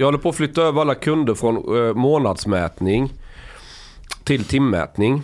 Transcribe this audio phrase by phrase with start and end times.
[0.00, 3.12] Jag håller på att flytta över alla kunder från eh, månadsmätning
[4.24, 5.22] till timmätning.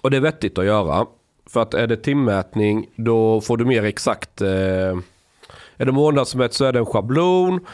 [0.00, 1.06] Och det är vettigt att göra.
[1.46, 4.40] För att är det timmätning då får du mer exakt.
[4.40, 4.48] Eh,
[5.76, 7.66] är det månadsmätt så är det en schablon.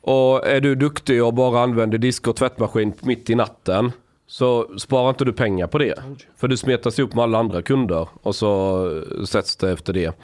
[0.00, 3.92] Och är du duktig och bara använder disk och tvättmaskin mitt i natten.
[4.26, 5.94] Så sparar inte du pengar på det.
[6.36, 8.08] För du smetas ihop med alla andra kunder.
[8.22, 10.18] Och så eh, sätts det efter det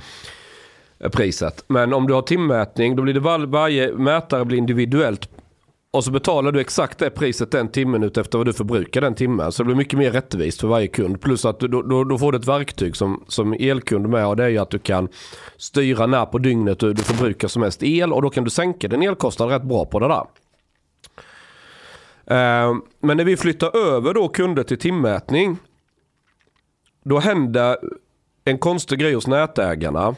[0.98, 1.64] eh, priset.
[1.66, 5.30] Men om du har timmätning då blir det var, varje mätare blir individuellt.
[5.94, 9.14] Och så betalar du exakt det priset den timmen ut efter vad du förbrukar den
[9.14, 9.52] timmen.
[9.52, 11.20] Så det blir mycket mer rättvist för varje kund.
[11.20, 14.44] Plus att du, då, då får du ett verktyg som, som elkund med och det
[14.44, 15.08] är ju att du kan
[15.56, 18.88] styra när på dygnet du, du förbrukar som mest el och då kan du sänka
[18.88, 20.24] din elkostnad rätt bra på det där.
[22.26, 25.56] Eh, men när vi flyttar över då kunder till timmätning.
[27.04, 27.76] Då händer
[28.44, 30.14] en konstig grej hos nätägarna.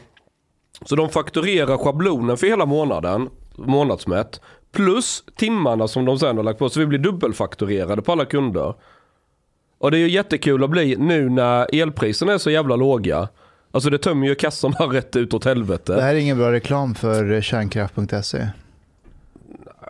[0.85, 4.41] Så de fakturerar schablonen för hela månaden, månadsmätt.
[4.71, 6.69] Plus timmarna som de sen har lagt på.
[6.69, 8.73] Så vi blir dubbelfakturerade på alla kunder.
[9.77, 13.27] Och det är ju jättekul att bli nu när elpriserna är så jävla låga.
[13.71, 15.95] Alltså det tömmer ju kassorna rätt ut åt helvete.
[15.95, 18.47] Det här är ingen bra reklam för kärnkraft.se.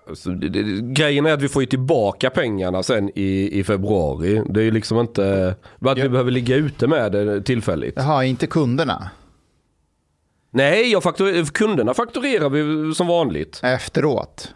[0.10, 4.44] Alltså, det, det, grejen är att vi får ju tillbaka pengarna sen i, i februari.
[4.50, 5.56] Det är ju liksom inte...
[5.80, 7.94] Att vi behöver ligga ute med det tillfälligt.
[7.98, 9.10] Jaha, inte kunderna?
[10.52, 13.60] Nej, jag faktur, kunderna fakturerar vi som vanligt.
[13.64, 14.54] Efteråt?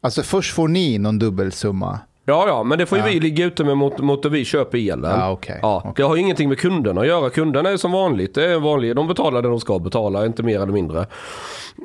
[0.00, 1.98] Alltså först får ni någon dubbelsumma.
[2.24, 3.10] Ja, ja, men det får ju Ja.
[3.10, 5.10] vi ligga ute med mot, mot att vi köper elen.
[5.20, 5.58] Ja, okej.
[5.62, 5.92] Ja, Okej.
[5.96, 7.30] Det har ju ingenting med kunderna att göra.
[7.30, 8.34] Kunderna är som vanligt.
[8.34, 8.96] Det är vanligt.
[8.96, 11.06] De betalar det de ska betala, inte mer eller mindre.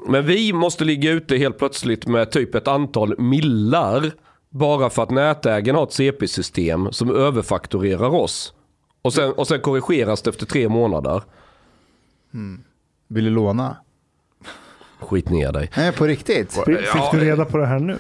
[0.07, 4.11] Men vi måste ligga ute helt plötsligt med typ ett antal millar.
[4.49, 8.53] Bara för att nätägaren har ett CP-system som överfakturerar oss.
[9.01, 11.21] Och sen, och sen korrigeras det efter tre månader.
[13.07, 13.77] Vill du låna?
[15.03, 15.69] Skit ner dig.
[15.77, 16.53] Nej, på riktigt?
[16.65, 17.97] Fick, fick du reda på det här nu?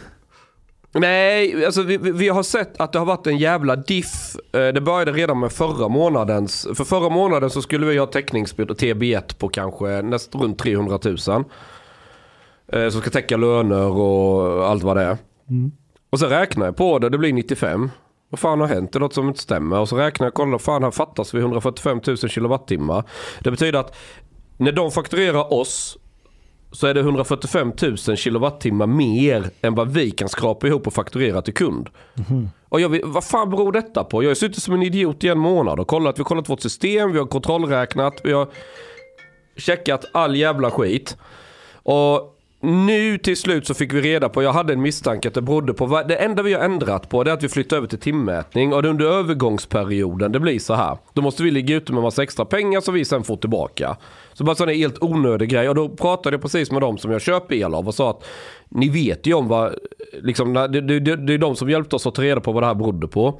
[0.95, 4.35] Nej, alltså vi, vi- har sett att det har varit en jävla diff.
[4.53, 6.67] Eh, Det började redan med förra månadens.
[6.75, 11.17] För förra månaden så skulle vi ha täckningsbild TB1 på kanske nästan runt 300 000.
[12.73, 15.17] Eh, Som ska täcka löner och allt vad det är.
[16.09, 17.91] Och så räknar jag på det, det blir 95.
[18.29, 18.93] Vad fan har hänt?
[18.93, 19.79] Det är något som inte stämmer.
[19.79, 23.03] Och så räknar jag, kollar, fan här fattas vi 145 000 kilowattimmar.
[23.39, 23.95] Det betyder att
[24.57, 25.97] när de fakturerar oss
[26.73, 31.41] så är det 145 000 kilowattimmar mer än vad vi kan skrapa ihop och fakturera
[31.41, 31.89] till kund.
[32.69, 34.23] Och jag vet, vad fan beror detta på?
[34.23, 36.17] Jag har suttit som en idiot i en månad och kollat.
[36.17, 38.47] Vi har kollat vårt system, vi har kontrollräknat, vi har
[39.57, 41.17] checkat all jävla skit.
[41.83, 45.41] Och nu till slut så fick vi reda på, jag hade en misstanke att det
[45.41, 47.99] berodde på, det enda vi har ändrat på det är att vi flyttar över till
[47.99, 50.97] timmätning och det under övergångsperioden det blir så här.
[51.13, 53.97] Då måste vi ligga ute med massa extra pengar som vi sen får tillbaka.
[54.33, 57.11] Så bara sån här helt onödig grej och då pratade jag precis med dem som
[57.11, 58.23] jag köper el av och sa att
[58.69, 59.75] ni vet ju om vad,
[60.13, 62.63] liksom, det, det, det, det är de som hjälpte oss att ta reda på vad
[62.63, 63.39] det här berodde på.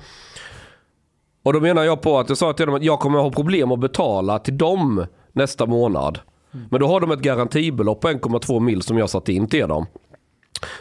[1.44, 3.32] Och då menar jag på att jag sa till dem att jag kommer att ha
[3.32, 6.20] problem att betala till dem nästa månad.
[6.70, 9.86] Men då har de ett garantibelopp på 1,2 mil som jag satt in till dem.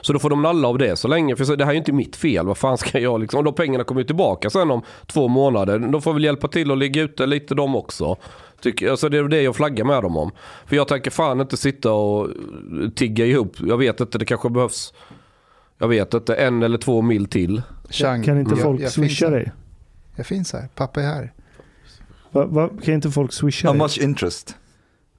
[0.00, 1.78] Så då får de nalla av det så länge, för så- det här är ju
[1.78, 2.46] inte mitt fel.
[2.46, 5.78] Vad fan ska jag liksom, och de pengarna kommer ju tillbaka sen om två månader.
[5.78, 8.16] De får väl hjälpa till att ligga ute lite de också.
[8.60, 10.30] Tycker, alltså det är det jag flaggar med dem om.
[10.66, 12.28] För jag tänker fan inte sitta och
[12.94, 13.56] tigga ihop.
[13.60, 14.94] Jag vet inte, det kanske behövs,
[15.78, 17.62] jag vet inte, en eller två mil till.
[17.90, 19.30] Chang, Kan inte jag- folk jag swisha finns här.
[19.30, 19.52] dig?
[20.16, 20.68] Jag finns här.
[20.74, 21.32] Pappa är här.
[22.30, 23.82] Va, va, kan inte folk swisha How dig?
[23.82, 24.56] much interest?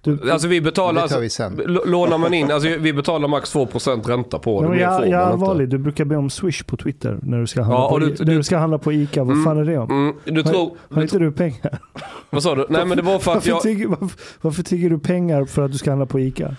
[0.04, 1.62] Du, Alltså vi betalar, Det tar vi sen.
[1.86, 4.70] lånar man in, alltså vi betalar max 2% ränta på det.
[4.70, 7.62] Men jag, jag är allvarlig, du brukar be om swish på Twitter när du ska
[7.62, 9.24] handla, Ja, på, och du- I- du- när du ska handla på ICA.
[9.24, 9.92] Vad fan är det om?
[9.92, 11.80] Mm, du tror, Har inte du pengar?
[12.30, 12.66] vad sa du?
[12.70, 14.10] Nej men det var för att Varför, jag, tigger, varför,
[14.42, 16.56] varför tigger du pengar för att du ska handla på ICA?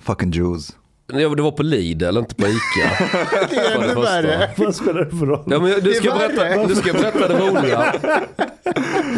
[0.00, 0.76] Fucking Jews.
[1.12, 3.06] Ja, det var på Lidl, inte på Ica.
[3.50, 4.50] Det är ännu värre.
[4.56, 5.44] Vad spelar det för roll?
[5.46, 7.94] Ja, men du, ska är berätta, du ska berätta det roliga.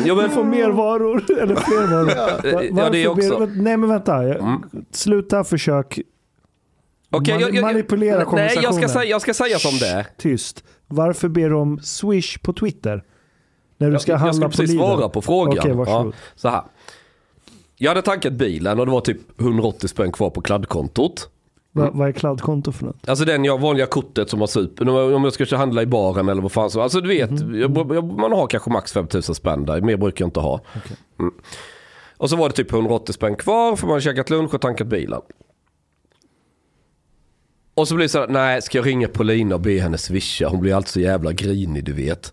[0.07, 2.05] Ja, men, Du får mer varor eller fler varor.
[2.53, 3.39] Va- Ja, det varför också.
[3.47, 4.63] ber- nej men vänta, Jag- Mm.
[4.93, 6.01] sluta försök
[7.11, 8.89] Okej, man- jag- jag- manipulera Nej, jag ska, konversationen.
[8.89, 10.07] säga, jag ska säga som det är.
[10.19, 10.65] tyst.
[10.87, 13.05] Varför ber du om swish på Twitter?
[13.79, 14.79] När du Jag, ska jag handla ska på precis Lidl?
[14.81, 15.59] svara på frågan.
[15.59, 16.07] Okej, varsågod.
[16.15, 16.63] ja, så här.
[17.77, 21.29] Jag hade tankat bilen och det var typ 180 spänn kvar på kladdkontot.
[21.73, 23.09] Va, vad är kladdkonto för något?
[23.09, 24.89] Alltså den jag, vanliga kortet som har super.
[25.15, 26.81] Om jag ska handla i baren eller vad fan så.
[26.81, 27.61] Alltså du vet, Mhm.
[27.61, 29.81] jag, jag, man har kanske max 5000 spänn där.
[29.81, 30.61] Mer brukar jag inte ha.
[31.19, 31.35] Mm.
[32.17, 34.87] Och så var det typ 180 spänn kvar för man har käkat lunch och tankat
[34.87, 35.21] bilen.
[37.75, 40.49] Och så blir det så här, nej ska jag ringa Paulina och be henne swisha?
[40.49, 42.33] Hon blir alltid så jävla grinig du vet.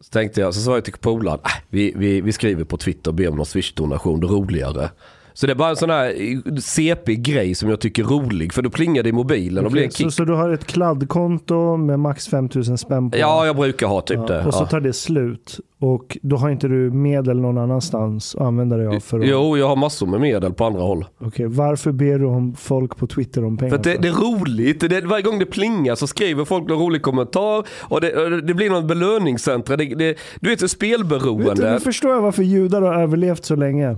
[0.00, 3.10] Så tänkte jag, så sa jag till polaren, äh, vi, vi, vi skriver på Twitter
[3.10, 4.90] och ber om någon swish-donation, det är roligare.
[5.36, 6.14] Så det är bara en sån här
[6.60, 9.90] CP-grej som jag tycker är rolig, för då plingar det i mobilen och blir en
[9.90, 10.06] kick.
[10.06, 13.18] så, så du har ett kladdkonto med max 5000 spänn på?
[13.18, 14.46] Ja, jag brukar ha typ Ja, det.
[14.46, 15.60] Och så tar det slut.
[15.80, 19.26] Och då har inte du medel någon annanstans att använda dig av för att...
[19.26, 21.04] Jo, jag har massor med medel på andra håll.
[21.20, 23.70] Okej, varför ber du om folk på Twitter om pengar?
[23.70, 24.80] För det, det är roligt.
[24.80, 28.70] Det, varje gång det plingar så skriver folk någon rolig kommentar och det, det blir
[28.70, 29.76] någon belöningscentra.
[29.76, 31.72] Det, det, du vet, så Vet du, spelberoende.
[31.72, 33.96] nu förstår jag varför judar har överlevt så länge.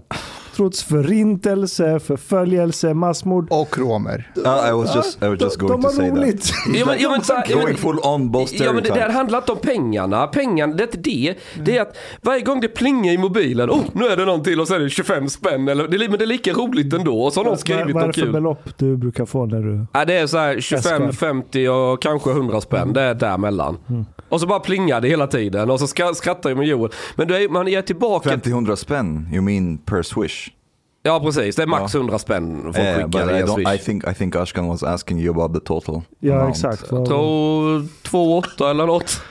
[0.59, 3.47] Trots förintelse, förföljelse, massmord.
[3.51, 4.33] Och romer.
[4.37, 6.19] Uh, I was just, I was just de, going to say har that.
[6.19, 6.53] roligt.
[6.75, 9.59] Ja, men, ja, men, Going full on both Ja men det där handlar inte om
[9.59, 10.27] pengarna.
[10.27, 11.35] Pengarna, det är inte det.
[11.65, 14.61] Det är att varje gång det plingar i mobilen, oh nu är det någon till
[14.61, 15.69] och så är det 25 spänn.
[15.69, 17.23] Eller, det, men det är lika roligt ändå.
[17.23, 18.33] Och så har någon skrivit vad är det något för kul.
[18.33, 19.87] belopp du brukar få när du...
[19.93, 21.13] Ja, det är så här 25, Äskar.
[21.13, 22.93] 50 och kanske 100 spänn.
[22.93, 23.77] Det är däremellan.
[24.29, 25.71] Och så bara plingar det hela tiden.
[25.71, 26.91] Och så skrattar jag med Joel.
[27.17, 28.31] Men du är, man är tillbaka.
[28.37, 30.49] 50-100 spänn, you mean per swish?
[31.03, 32.01] Ja precis, det är max Ja.
[32.01, 33.75] 100 spänn folk Yeah, skickar via don't, Swish.
[33.75, 36.51] I, think, I think Ashkan was asking you about the total Ja amount.
[36.51, 36.85] exakt.
[36.91, 39.23] Jag tror 2,8 eller något.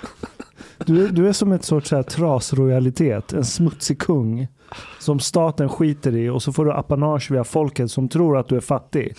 [0.85, 4.47] Du, du är som ett sorts trasroyalitet, en smutsig kung.
[4.99, 8.55] Som staten skiter i och så får du apanage via folket som tror att du
[8.55, 9.17] är fattig.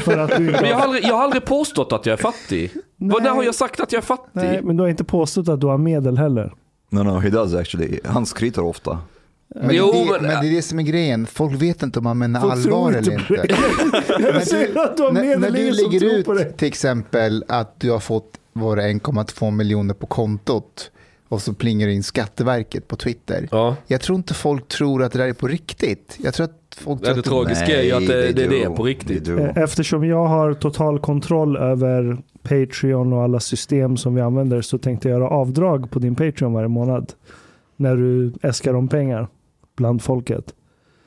[0.00, 2.70] För att du Men jag har aldrig, jag har aldrig påstått att jag är fattig.
[2.96, 4.30] Vad, när har jag sagt att jag är fattig?
[4.32, 6.52] Nej, men du har inte påstått att du har medel heller.
[6.90, 8.00] No, no, he does actually.
[8.04, 8.98] Han skryter ofta.
[9.54, 11.26] Men, Jo, det, men- men, det är det som är grejen.
[11.26, 13.32] Folk vet inte om man menar allvar inte eller inte.
[14.96, 18.76] Du har när, medel, när du lägger ut till exempel att du har fått var
[18.76, 20.90] det 1,2 miljoner på kontot
[21.32, 23.48] och så plingar det in Skatteverket på Twitter.
[23.50, 23.76] Ja.
[23.86, 26.18] Jag tror inte folk tror att det där är på riktigt.
[26.22, 28.62] Jag tror att folk Ja, tror det att tragiska är ju att det, det, det
[28.62, 29.28] är på riktigt.
[29.28, 34.78] Eh, Eftersom jag har total kontroll över Patreon och alla system som vi använder så
[34.78, 37.12] tänkte jag göra avdrag på din Patreon varje månad.
[37.76, 39.28] När du äskar om pengar
[39.76, 40.54] bland folket.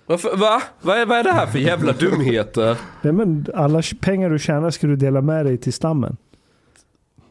[0.05, 0.61] Varför, va?
[0.81, 2.77] Vad är, vad är det här för jävla dumheter?
[3.01, 6.17] Nej, men alla pengar du tjänar ska du dela med dig till stammen.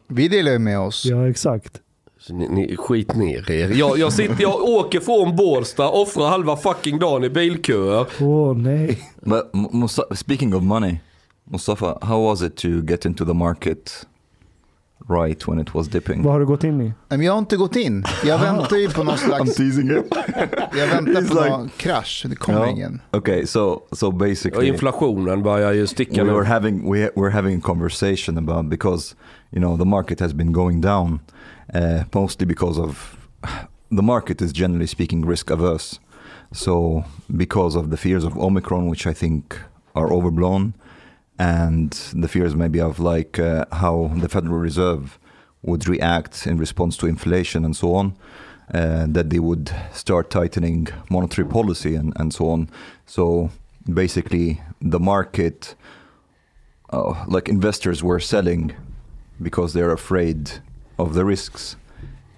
[0.07, 1.05] Vi delar ju med oss.
[1.05, 1.81] Ja, exakt.
[2.29, 3.69] Ni, ni, skit ner er.
[3.69, 8.05] Jag, jag, sitter, jag åker från Bålsta, offrar halva fucking dagen i bilköer.
[8.21, 8.99] Åh nej.
[9.21, 10.97] But M- Musta- speaking of money,
[11.43, 14.05] Mustafa, how was it to get into the market
[15.09, 16.23] right when it was dipping?
[16.23, 16.93] Vad har du gått in i?
[17.09, 18.03] Men jag har inte gått in.
[18.25, 19.55] Jag väntar ju på någon I'm slags...
[19.55, 20.05] teasing it.
[20.77, 22.25] Jag väntar He's på like- någon krasch.
[22.29, 22.67] Det kommer Ja.
[22.69, 23.01] ingen.
[23.11, 26.49] Okay, so so Och basically, inflationen börjar ju sticka we were nu.
[26.49, 29.15] having we we're having a conversation about because
[29.51, 31.19] you know the market has been going down,
[31.75, 33.17] uh, mostly because of
[33.91, 35.99] the market is generally speaking risk averse.
[36.53, 37.03] So
[37.35, 39.59] because of the fears of Omicron, which I think
[39.93, 40.73] are overblown,
[41.37, 45.19] and the fears maybe of like uh, how the Federal Reserve
[45.63, 48.15] would react in response to inflation and so on,
[48.73, 52.69] uh, that they would start tightening monetary policy and, and so on.
[53.05, 53.49] So
[53.91, 55.75] basically, the market,
[56.91, 58.73] uh, like investors, were selling
[59.41, 60.61] because they're afraid
[60.97, 61.75] of the risks.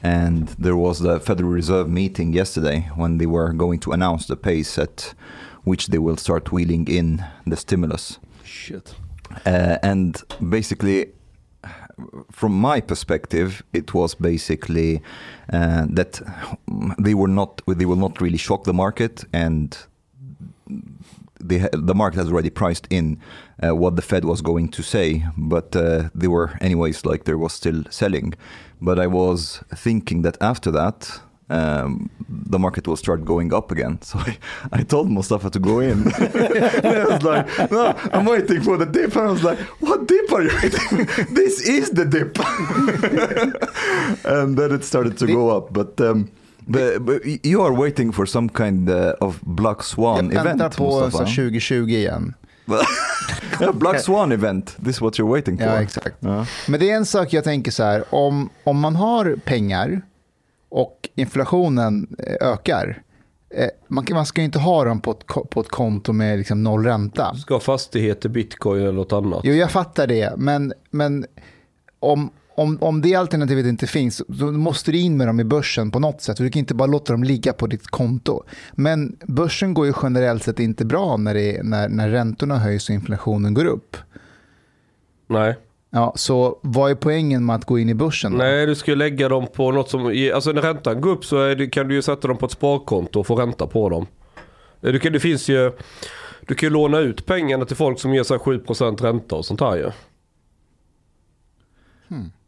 [0.04, 4.36] And there was the Federal Reserve meeting yesterday when they were going to announce the
[4.36, 5.14] pace at
[5.64, 8.20] which they will start wheeling in the stimulus.
[8.44, 8.96] Shit.
[9.46, 11.08] Uh, and basically,
[12.32, 15.02] from my perspective, it was basically
[15.52, 16.22] uh, that
[17.00, 19.78] they were not they will not really shock the market, and
[21.39, 23.20] they, the market has already priced in
[23.63, 27.38] uh, what the Fed was going to say, but uh, they were anyways like there
[27.38, 28.34] was still selling.
[28.82, 31.20] But I was thinking that after that.
[31.50, 34.00] Um, the market will start going up again.
[34.03, 34.38] So I,
[34.74, 36.12] I told Mustafa to go in.
[36.20, 39.15] and I was like, no, I'm waiting for the dip.
[39.15, 41.24] And I was like, what dip are you waiting for?
[41.34, 42.38] This is the dip.
[44.25, 45.72] and then it started to go up.
[45.72, 46.29] But, um,
[46.67, 50.77] but, but you are waiting for some kind uh, of Black Swan Jag väntar event,
[50.77, 51.25] på så Mustafa.
[51.25, 52.33] 2020 igen.
[53.59, 54.77] Yeah, Black Swan event.
[54.86, 55.65] This is what you're waiting for.
[55.65, 56.15] Ja, exakt.
[56.19, 56.45] Ja.
[56.67, 60.01] Men det är en sak jag tänker så här, om, om man har pengar
[60.69, 63.01] och inflationen eh, ökar,
[63.55, 66.63] eh, man, man ska ju inte ha dem på ett, på ett konto med liksom
[66.63, 67.36] noll ränta.
[67.36, 69.41] Ska ha fastigheter, bitcoin eller något annat.
[69.43, 71.25] Jo, jag fattar det, men, men
[72.00, 75.92] om, om, om det alternativet inte finns, då måste du in med dem i börsen
[75.92, 76.38] på något sätt.
[76.38, 78.44] Du kan inte bara låta dem ligga på ditt konto.
[78.74, 82.90] Men börsen går ju generellt sett inte bra när, det, är- när, när räntorna höjs
[82.90, 83.98] och inflationen går upp.
[85.28, 85.56] Nej.
[85.90, 88.32] Ja, så vad är poängen med att gå in i börsen?
[88.32, 88.38] då?
[88.38, 90.30] Nej, du ska ju lägga dem på något som...
[90.34, 93.20] Alltså när räntan går upp så det, kan du ju sätta dem på ett sparkonto
[93.20, 94.08] och få ränta på dem.
[94.82, 95.72] Eh, Du kan, det finns ju...
[96.48, 99.60] Du kan ju låna ut pengarna till folk som ger sig 7% ränta och sånt
[99.62, 99.92] här ju.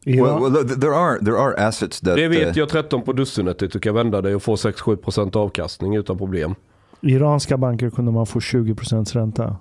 [0.05, 3.01] Iran, Well, well, th- there are there are assets that Det vet uh, jag 13
[3.01, 3.61] på dussinet.
[3.63, 6.55] att Du kan vända dig och få 6-7% avkastning utan problem.
[7.01, 9.55] Iranska banker kunde man få 20% ränta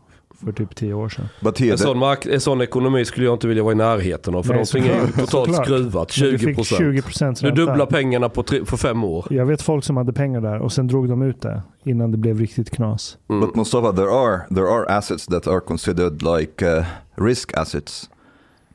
[0.44, 1.28] för typ 10 år sedan.
[1.40, 4.34] But here, En sån, mark- en sån ekonomi skulle jag inte vilja vara i närheten
[4.34, 4.42] av.
[4.42, 6.12] För Nej, de springer ju totalt skruvat.
[6.20, 6.78] Men du fick 20%.
[6.78, 7.50] 20% Du ränta.
[7.64, 9.26] dubblar pengarna på, tre, på fem år.
[9.30, 12.16] Jag vet folk som hade pengar där och sen drog de ut det innan det
[12.18, 13.18] blev riktigt knas.
[13.30, 13.40] Mm.
[13.40, 16.84] But Mustafa, there are there are assets that are considered like uh,
[17.16, 18.10] risk assets,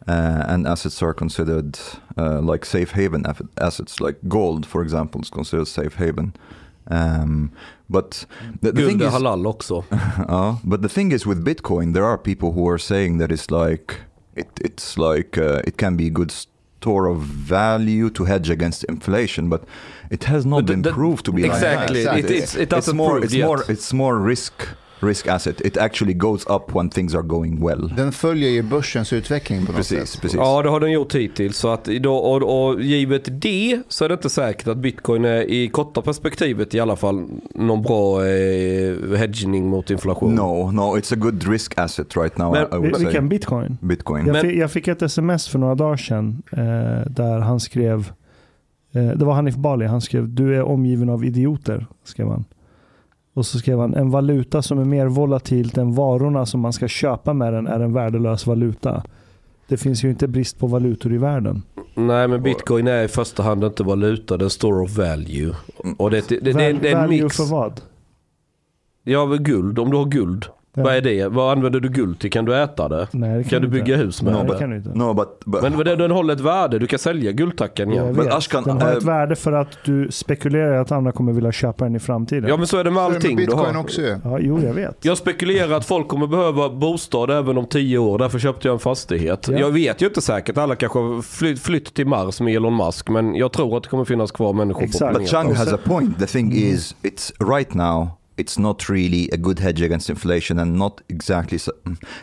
[0.08, 1.78] uh, and assets are considered
[2.18, 3.26] uh, like safe haven
[3.62, 6.34] assets, like gold, for example, is considered safe haven.
[6.92, 7.52] Um,
[7.90, 8.26] but
[8.62, 9.86] the, the thing is, halal också.
[9.92, 13.50] uh, but the thing is with Bitcoin, there are people who are saying that it's
[13.52, 14.02] like
[14.36, 18.84] it, it's like uh, it can be a good store of value to hedge against
[18.86, 19.64] inflation, but
[20.10, 22.04] it has not But been the- proved to be Exactly.
[22.04, 22.32] like that.
[22.32, 23.46] It- it's- it it's doesn't more, prove it's yet.
[23.46, 24.68] more, it's more risk
[25.04, 25.62] risk asset.
[25.62, 27.94] It actually goes up when things are going well.
[27.98, 30.22] den följer ju börsens utveckling på något Precis, sätt.
[30.22, 30.38] precis.
[30.38, 31.58] Ja, det har den gjort hittills.
[31.58, 35.42] Så att idag, och, och givet det så är det inte säkert att bitcoin är
[35.50, 40.36] i korta perspektivet i alla fall någon bra eh, hedging mot inflation.
[40.36, 42.52] No, no, it's a good risk asset right now.
[42.52, 43.06] Men I, I would say.
[43.06, 43.78] Vilken bitcoin?
[43.82, 44.26] Bitcoin.
[44.28, 46.60] Jag, fick, jag fick ett sms för några dagar sedan eh,
[47.12, 48.12] där han skrev,
[48.94, 52.46] eh, det var Hanif Bali, han skrev du är omgiven av idioter, skrev han.
[53.34, 56.88] Och så skrev han en valuta som är mer volatilt än varorna som man ska
[56.88, 59.04] köpa med den är en värdelös valuta.
[59.68, 61.62] Det finns ju inte brist på valutor i världen.
[61.96, 65.56] Nej, men bitcoin är i första hand inte valuta, det är en store of value.
[65.98, 67.38] Och det, det, det, det, det är en value mix.
[67.38, 67.82] för vad?
[69.04, 69.80] Ja, guld.
[69.80, 70.46] Om du har guld.
[70.76, 70.84] Ja.
[70.84, 71.28] Vad är det?
[71.28, 72.32] Vad använder du guld till?
[72.32, 73.08] Kan du äta det?
[73.12, 73.80] Nej, det Kan du inte.
[73.80, 74.60] bygga hus med Nej, det det?
[74.60, 74.90] kan du inte.
[74.90, 76.80] No, but, but Men den, den håller ett värde.
[76.80, 78.16] Du kan sälja guldtackan Jag igen.
[78.16, 78.34] Men vet.
[78.34, 81.84] Ashkan, den har eh, ett värde för att du spekulerar att andra kommer vilja köpa
[81.84, 82.50] den i framtiden.
[82.50, 84.02] Ja, men så är det med Så är det allting med du bitcoin också.
[84.02, 85.06] Ja, jo, jag vet.
[85.06, 88.18] Jag spekulerar att folk kommer behöva bostad även om tio år.
[88.18, 89.48] Därför köpte jag en fastighet.
[89.52, 89.58] Ja.
[89.58, 90.58] Jag vet ju inte säkert.
[90.58, 93.10] Alla kanske har flytt, flytt till Mars med Elon Musk.
[93.10, 95.14] Men jag tror att det kommer finnas kvar människor Exakt.
[95.14, 95.56] på But planeten.
[95.56, 96.20] Chang has a point.
[96.20, 98.08] The thing is, it's right now.
[98.38, 101.58] It's not really a good hedge against inflation, and not exactly.
[101.58, 101.72] So,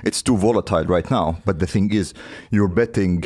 [0.05, 1.37] it's too volatile right now.
[1.45, 2.15] But the thing is,
[2.51, 3.25] you're betting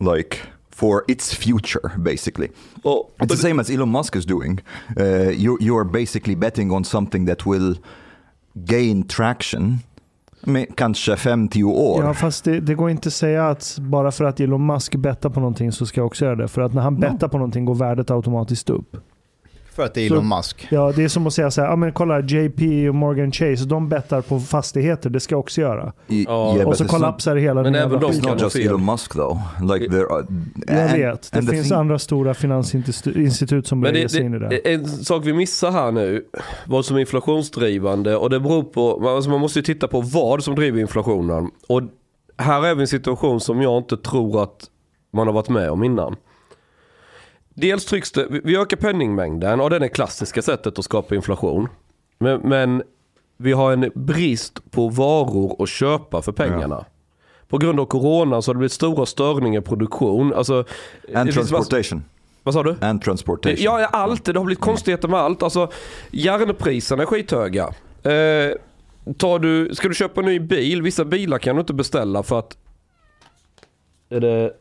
[0.00, 0.38] like
[0.70, 2.48] for its future, basically.
[2.82, 4.60] Och, It's the same as Elon Musk is doing.
[5.00, 7.74] Uh, you you are basically betting on something that will
[8.54, 9.78] gain traction.
[10.44, 12.04] Med kanske 5-10 år.
[12.04, 15.30] Ja, fast det, det går inte att säga att bara för att Elon Musk bettar
[15.30, 16.48] på någonting så ska jag också göra det.
[16.48, 18.96] För att när han bettar på någonting går värdet automatiskt upp.
[19.80, 20.66] För att det är Så- Elon Musk.
[20.70, 23.64] Ja, det är som att säga så här, ja men kolla JP och Morgan Chase,
[23.64, 25.92] de bettar på fastigheter, det ska jag också göra.
[26.06, 26.56] Ja.
[26.56, 28.24] yeah, och så it's not- kollapsar hela Men den även jävla de It's skiten.
[28.24, 28.66] kan not just fel.
[28.66, 29.38] Elon Musk though.
[29.74, 30.24] Like there are,
[30.66, 34.48] Jag and- vet, det finns thing- andra stora finansinstitut som lägger sig in i det.
[34.48, 36.24] det, en sak vi missar här nu,
[36.66, 40.44] vad som är inflationsdrivande och det beror på, alltså man måste ju titta på vad
[40.44, 41.50] som driver inflationen.
[41.68, 41.82] Och
[42.38, 44.64] här är vi i en situation som jag inte tror att
[45.12, 46.16] man har varit med om innan.
[47.60, 51.68] Dels trycks det, vi- ökar penningmängden och det är det klassiska sättet att skapa inflation.
[52.18, 52.82] Men, men
[53.36, 56.84] vi har en brist på varor att köpa för pengarna.
[57.48, 60.34] På grund av corona så har det blivit stora störningar i produktion.
[60.34, 60.64] Alltså,
[61.08, 62.04] det and transportation.
[62.42, 62.76] Vad sa du?
[62.80, 63.58] And transportation.
[63.64, 64.24] Ja, ja, allt.
[64.24, 65.42] Det har blivit konstigheter med allt.
[65.42, 65.70] Alltså,
[66.10, 67.64] järnpriserna är skithöga.
[68.02, 68.54] Eh,
[69.16, 70.82] tar du, ska du köpa en ny bil?
[70.82, 72.56] Vissa bilar kan du inte beställa för att...
[74.10, 74.52] Är det...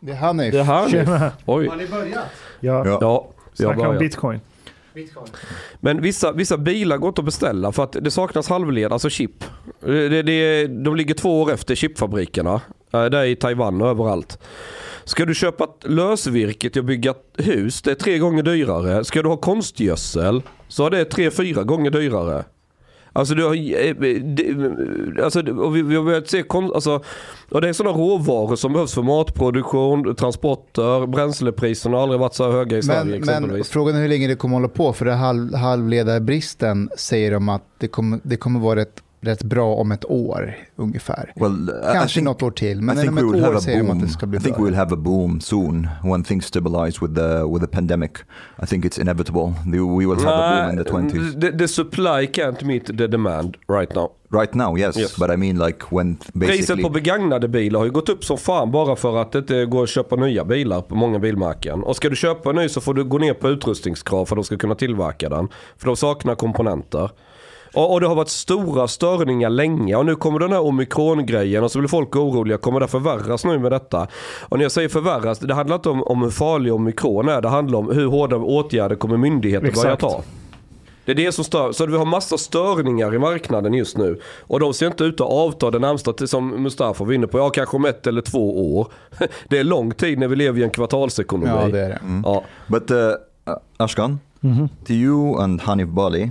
[0.00, 0.52] Det är Hanif.
[0.52, 0.90] Det är här nu.
[0.90, 1.32] Tjena.
[1.46, 1.70] Oj.
[1.78, 2.24] ni börjat?
[2.60, 2.98] Ja, Ja.
[3.00, 3.98] Ja, har snacka om börjat.
[3.98, 4.40] bitcoin.
[5.80, 9.44] Men vissa, vissa bilar går inte att beställa för att det saknas halvled, alltså chip.
[9.80, 12.60] Det, det, det, de ligger två år efter chipfabrikerna.
[12.92, 14.38] Eh, Där i Taiwan och överallt.
[15.04, 19.04] Ska du köpa ett lösvirke till att bygga ett hus, det är tre gånger dyrare.
[19.04, 22.44] Ska du ha konstgödsel så är det tre, fyra gånger dyrare.
[23.12, 27.00] Alltså, du har, eh, det- alltså och vi, vi har börjat se kon, alltså,
[27.50, 32.52] och det är sådana råvaror som behövs för matproduktion, transporter, bränslepriserna har aldrig varit så
[32.52, 33.68] höga i Sverige Men, men exempelvis.
[33.68, 34.92] frågan är hur länge det kommer hålla på.
[34.92, 39.74] För det halv, halvledarbristen säger de att det kommer, det kommer vara rätt, rätt bra
[39.74, 41.32] om ett år ungefär.
[41.36, 44.26] Well, Kanske think- något år till, men om ett år säger de att det ska
[44.26, 44.64] bli I think bra.
[44.64, 48.10] we will have a boom soon when things stabilize with the with the pandemic.
[48.62, 49.54] I think it's inevitable.
[49.66, 51.40] We will have a boom in the Nej, twenties.
[51.40, 54.10] the, the supply can't meet the demand right now.
[54.32, 55.16] Right now, yes, Yes.
[55.16, 56.46] but I mean like when basically.
[56.58, 59.64] Priset på begagnade bilar har ju gått upp som fan bara för att det inte
[59.66, 61.82] går att köpa nya bilar på många bilmärken.
[61.82, 64.38] Och ska du köpa en ny så får du gå ner på utrustningskrav för att
[64.38, 65.48] de ska kunna tillverka den.
[65.78, 67.10] För de saknar komponenter.
[67.74, 71.72] Och, och det har varit stora störningar länge och nu kommer den här omikron-grejen och
[71.72, 72.58] så blir folk oroliga.
[72.58, 74.06] Kommer det förvärras nu med detta?
[74.40, 77.40] Och när jag säger förvärras, det handlar inte om, om hur farlig omikron är.
[77.40, 80.00] Det handlar om hur hårda åtgärder kommer myndigheter börja Exakt.
[80.00, 80.22] ta.
[81.04, 81.72] Det är det som stör.
[81.72, 84.20] Så vi har massa störningar i marknaden just nu.
[84.40, 87.38] Och de ser inte ut att avta det närmsta som Mustafa var inne på.
[87.38, 88.88] Ja, kanske om ett eller två år.
[89.48, 91.50] Det är lång tid när vi lever i en kvartalsekonomi.
[91.62, 92.00] Ja, det är det.
[92.24, 92.44] Ja.
[92.66, 92.96] But uh,
[93.76, 94.18] Ashkan,
[94.86, 96.30] to you and Hanif Bali,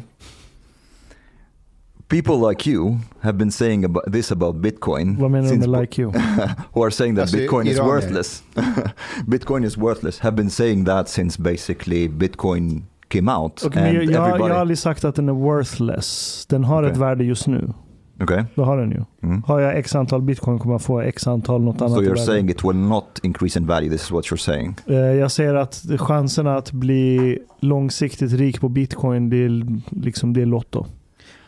[2.10, 5.18] people like you have been saying about this about Bitcoin.
[5.20, 6.12] Vad menar du med like you?
[6.74, 8.44] who are saying that Alltså, Bitcoin is worthless.
[9.28, 10.20] Bitcoin is worthless.
[10.20, 13.64] Have been saying that since basically Bitcoin came out.
[13.76, 14.54] Men and jag, jag, jag everybody.
[14.54, 16.46] har aldrig sagt att den är worthless.
[16.50, 16.92] Den har Okej.
[16.92, 17.74] ett värde just nu.
[18.22, 18.44] okay.
[18.56, 19.04] Det har den ju.
[19.24, 19.44] Mm.
[19.44, 22.50] Har jag x antal bitcoin kommer jag få x antal något annat So you're saying
[22.50, 23.90] it will not increase in value.
[23.92, 24.76] This is what you're saying.
[24.88, 30.42] Eh, Jag säger att chanserna att bli långsiktigt rik på bitcoin, det är, liksom, det
[30.42, 30.86] är lotto.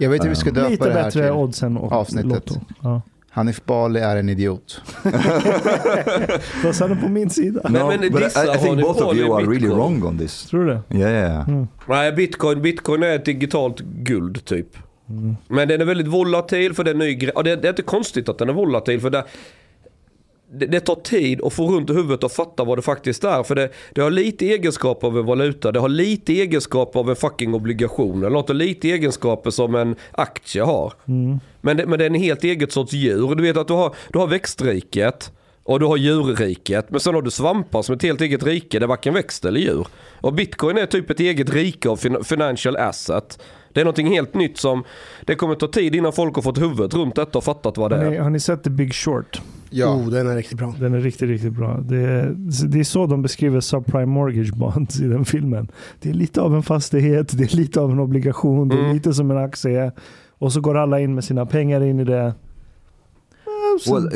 [0.02, 1.32] Jag vet hur vi ska Um, döpa Lite det här bättre till.
[1.32, 2.32] odds än avsnittet.
[2.32, 2.56] lotto.
[2.82, 3.02] Ja.
[3.30, 4.82] Hanif Bali är en idiot.
[6.64, 7.62] Då sa den på min sida.
[7.64, 10.04] Men- men but I, dissa I har think both of you i are really wrong
[10.04, 10.44] on this.
[10.46, 10.98] Tror du det?
[10.98, 11.50] Yeah, yeah.
[11.50, 11.68] Mm.
[11.88, 14.78] Nej, bitcoin, bitcoin är ett digitalt guld typ.
[15.10, 15.36] Mm.
[15.48, 17.30] Men den är väldigt volatil för det är ny.
[17.36, 19.24] Och det, det är inte konstigt att den är volatil för det,
[20.54, 23.44] det, det tar tid att få runt i huvudet och fatta vad det faktiskt är.
[23.44, 25.72] För det, det har lite egenskaper av en valuta.
[25.72, 28.18] Det har lite egenskaper av en fucking obligation.
[28.20, 30.94] Eller något och lite egenskaper som en aktie har.
[31.62, 33.36] Men, det, men det är en helt eget sorts djur.
[33.36, 35.32] Du vet att du har, du har växtriket.
[35.64, 36.90] Och du har djurriket.
[36.90, 38.80] Men sen har du svampar som ett helt eget rike.
[38.80, 39.88] Det är varken växt eller djur.
[40.22, 43.40] Och bitcoin är typ ett eget rike av fin- financial asset.
[43.74, 44.84] Det är någonting helt nytt som...
[45.26, 47.98] Det kommer ta tid innan folk har fått huvudet runt detta och fattat vad det
[47.98, 48.22] Har ni, är.
[48.22, 49.42] har ni sett The Big Short?
[49.70, 49.94] Ja.
[49.96, 50.76] Oh, den är riktigt bra.
[50.80, 51.80] Den är riktigt, riktigt bra.
[51.82, 52.34] Det är,
[52.68, 55.68] det är så de beskriver subprime mortgage bonds i den filmen.
[56.02, 58.94] Det är lite av en fastighet, det är lite av en obligation, det är Mm.
[58.94, 59.92] lite som en aktie.
[60.38, 62.34] Och så går alla in med sina pengar in i det.
[63.88, 64.12] Well, uh,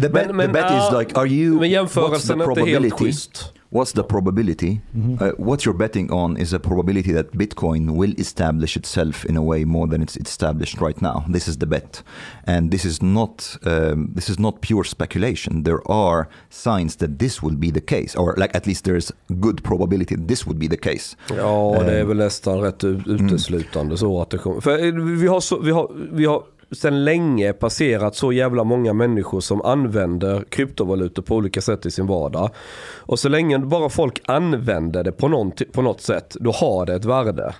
[0.00, 1.50] the, bet, Men- men, the bet ah, is like, are you?
[1.50, 3.04] Men what's the jämförelsen är inte helt probability?
[3.04, 3.52] schysst.
[3.70, 4.80] What's the probability?
[4.96, 5.20] Mhm.
[5.20, 9.42] Uh, what you're betting on is a probability that Bitcoin will establish itself in a
[9.42, 11.24] way more than it's established right now.
[11.32, 12.02] This is the bet,
[12.46, 15.64] and this is not um, this is not pure speculation.
[15.64, 19.12] There are signs that this will be the case, or like at least there is
[19.28, 21.16] good probability that this would be the case.
[21.36, 24.60] Ja, det är Eh, väl nästan rätt u- uteslutande så att det kommer.
[24.60, 29.40] För vi har, så, vi har, vi har sedan länge passerat så jävla många människor
[29.40, 32.50] som använder kryptovalutor på olika sätt i sin vardag.
[32.96, 36.94] Och så länge bara folk använder det på, någon, på något sätt, då har det
[36.94, 37.54] ett värde.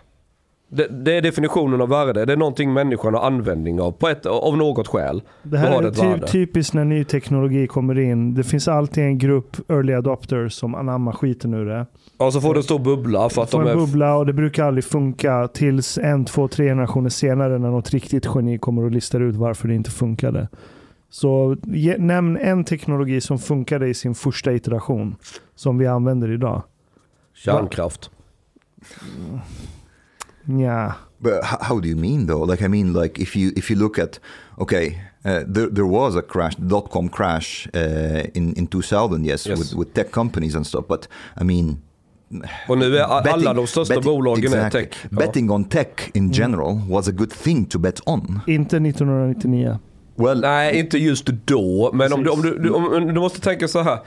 [0.71, 2.25] Det, det är definitionen av värde.
[2.25, 5.23] Det är någonting människan har användning av på ett, av något skäl.
[5.43, 6.27] Det här det är ett värde.
[6.27, 8.35] ty- typiskt när ny teknologi kommer in.
[8.35, 11.87] Det finns alltid en grupp early adopters som anammar skiten ur det.
[12.17, 13.75] Och så får det en stor bubbla för att de en är...
[13.75, 18.27] bubbla och det brukar aldrig funka tills en, två, tre generationer senare när något riktigt
[18.35, 20.49] geni kommer och listar ut varför det inte funkade.
[21.11, 25.17] Så ge, nämn en teknologi som funkade i sin första iteration
[25.55, 26.63] som vi använder idag.
[27.35, 28.11] Kärnkraft.
[30.49, 30.95] Ja.
[31.21, 32.51] But h- how do you mean though?
[32.51, 34.21] Like I mean, like if you if you look at
[34.59, 34.87] okay,
[35.25, 39.59] uh, there there was a crash, dot com crash uh, in in 2000, yes, Yes.
[39.59, 40.85] with with tech companies and stuff.
[40.89, 41.09] But
[41.41, 41.79] I mean,
[42.69, 44.87] Och nu är alla betting- de största betting- bolagen är exactly.
[44.87, 44.99] tech.
[45.11, 45.17] Ja.
[45.19, 48.41] Betting on tech in general was a good thing to bet on.
[48.47, 49.79] Inte 1999.
[50.17, 51.91] Well, Nej, inte just då.
[51.95, 53.99] Men om du, om, du, du, om, du måste tänka så här.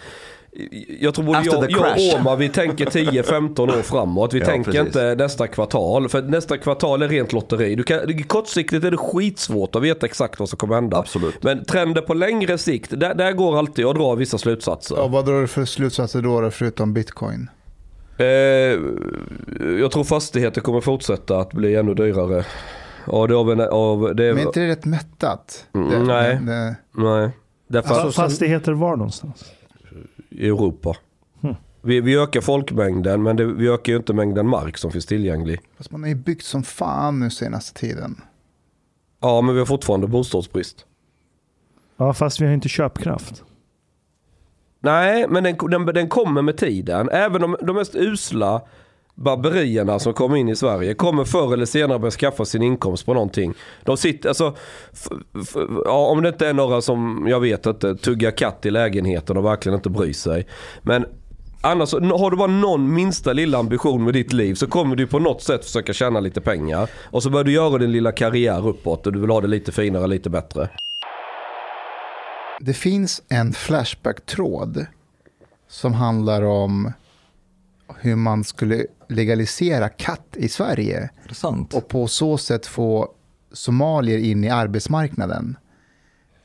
[1.00, 4.34] Jag tror både After jag, jag och Omar, vi tänker 10-15 år framåt.
[4.34, 4.86] Vi Ja, tänker precis.
[4.88, 6.10] inte nästa kvartal.
[6.10, 7.76] För nästa kvartal är rent lotteri.
[7.76, 10.98] Du kan, kortsiktigt är det skitsvårt att veta exakt vad som kommer hända.
[10.98, 11.44] Absolut.
[11.44, 15.00] Men trender på längre sikt, där, där går alltid att dra vissa slutsatser.
[15.00, 17.50] Och vad drar du för slutsatser då, förutom bitcoin?
[18.18, 18.26] Eh,
[19.80, 22.46] jag tror fastigheter kommer fortsätta att bli ännu dyrare.
[23.08, 25.66] Ja, det, av en, av, det, Men är inte det rätt mättat?
[25.76, 26.40] Mm, Det- nej.
[26.42, 27.30] det- Nej,
[27.68, 29.44] därför Alltså, fastigheter var någonstans?
[30.32, 30.96] I Europa.
[31.42, 31.56] Hmm.
[31.82, 35.62] Vi, vi ökar folkmängden men det, vi ökar ju inte mängden mark som finns tillgänglig.
[35.78, 38.22] Fast man har ju byggt som fan nu senaste tiden.
[39.20, 40.86] Ja, men vi har fortfarande bostadsbrist.
[41.98, 43.44] Ja, fast vi har inte köpkraft.
[44.80, 47.10] Nej, men den, den, den kommer med tiden.
[47.10, 48.62] Även de, de mest usla
[49.16, 53.14] barberierna som kommer in i Sverige kommer förr eller senare börja skaffa sin inkomst på
[53.14, 53.54] någonting.
[53.84, 54.56] De sitter, alltså,
[55.86, 59.46] ja, om det inte är några som, jag vet inte, tuggar katt i lägenheten och
[59.46, 60.48] verkligen inte bryr sig.
[60.82, 61.06] Men
[61.62, 65.20] annars, har du bara någon minsta lilla ambition med ditt liv så kommer du på
[65.20, 66.90] något sätt försöka tjäna lite pengar.
[67.04, 69.72] Och så börjar du göra din lilla karriär uppåt och du vill ha det lite
[69.72, 70.70] finare, lite bättre.
[72.60, 74.86] Det finns en Flashback-tråd
[75.68, 76.92] som handlar om
[78.00, 81.74] hur man skulle legalisera katt i Sverige Intressant.
[81.74, 83.12] och på så sätt få
[83.54, 85.58] somalier in i arbetsmarknaden.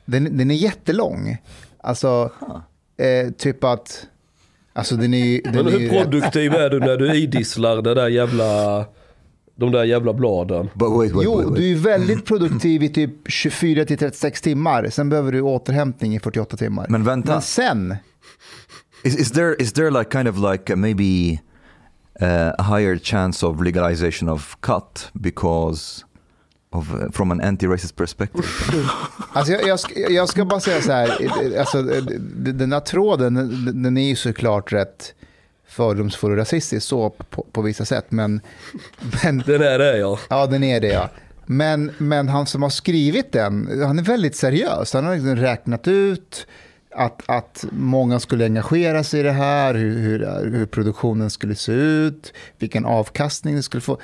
[0.04, 1.36] Den, den är jättelång.
[1.78, 2.32] Alltså,
[2.96, 4.06] eh, typ att...
[4.72, 5.42] Alltså den är.
[5.44, 8.84] Den Men är hur rätt- produktiv är du när du idisslar det där jävla,
[9.54, 10.68] de där jävla bladen?
[10.74, 11.56] Wait, wait, Jo, wait, wait.
[11.56, 14.88] du är väldigt produktiv i typ 24 till 36 timmar.
[14.90, 16.86] Sen behöver du återhämtning i 48 timmar.
[16.88, 17.32] Men vänta.
[17.32, 17.96] Men sen,
[19.06, 21.40] Is, is there is there like kind of like maybe
[22.22, 26.04] uh, a higher chance of legalization of cut because
[26.72, 28.44] of uh, from an anti-racist perspective?
[29.32, 31.82] alltså jag, jag, ska, jag ska bara säga så här, alltså,
[32.52, 35.14] den här tråden, den- den är ju såklart rätt
[35.68, 38.06] fördomsfull och rasistisk så på, på vissa sätt.
[38.08, 38.40] Men,
[39.24, 40.18] men Den är det ja.
[40.30, 41.10] ja, den är det ja.
[41.46, 44.92] Men, men han som har skrivit den, han är väldigt seriös.
[44.92, 46.46] Han har liksom räknat ut
[46.96, 51.72] att, att många skulle engagera sig i det här, hur, hur, hur produktionen skulle se
[51.72, 53.98] ut, vilken avkastning det skulle få.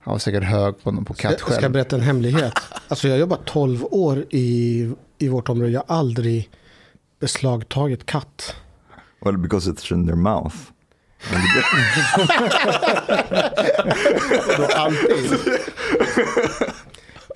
[0.00, 1.72] Han var säkert hög på, på katt Jag ska jag själv.
[1.72, 2.52] berätta en hemlighet.
[2.88, 5.72] Alltså jag har jobbat 12 år i, i vårt område.
[5.72, 6.50] Jag har aldrig
[7.20, 8.54] beslagtagit katt.
[9.24, 10.56] well, because it's in their mouth.
[14.76, 15.40] Alltid.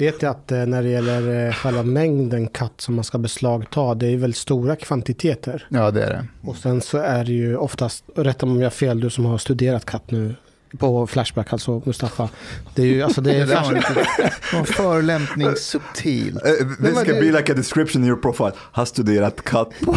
[0.02, 3.94] Vet jag att eh, när det gäller eh, själva mängden katt som man ska beslagta,
[3.94, 5.66] det är väl stora kvantiteter.
[5.68, 6.26] Ja, det är det.
[6.48, 9.24] Och sen så är det ju oftast, rätta mig om jag har fel, du som
[9.24, 10.34] har studerat katt nu
[10.78, 12.28] på Flashback, alltså Mustafa.
[12.74, 16.34] Det är ju, alltså det Det är där var lite förolämpning subtil.
[16.36, 18.52] Uh, this men could det- be like a description in your profile.
[18.56, 19.92] Har studerat katt på,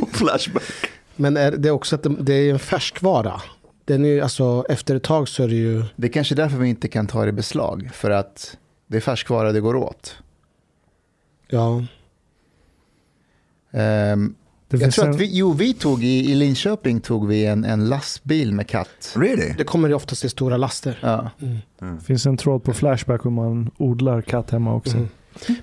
[0.00, 0.62] på Flashback.
[1.16, 3.40] Men är det är också att det, det är en färskvara.
[3.84, 6.56] Den är ju, alltså efter ett tag så är det ju, Det är kanske därför
[6.56, 8.56] vi inte kan ta det i beslag, för att
[8.88, 10.16] det är färskvara det går åt.
[11.48, 11.84] ja.
[14.70, 17.64] Det jag tror en, att vi, jo, vi tog i, i Linköping tog vi en,
[17.64, 19.14] en lastbil med katt.
[19.16, 19.54] Really?
[19.58, 20.98] Det kommer ju oftast i stora laster.
[21.02, 21.30] Ja.
[22.06, 24.96] finns en tråd på Flashback hur man odlar katt hemma också.
[24.96, 25.08] Mm.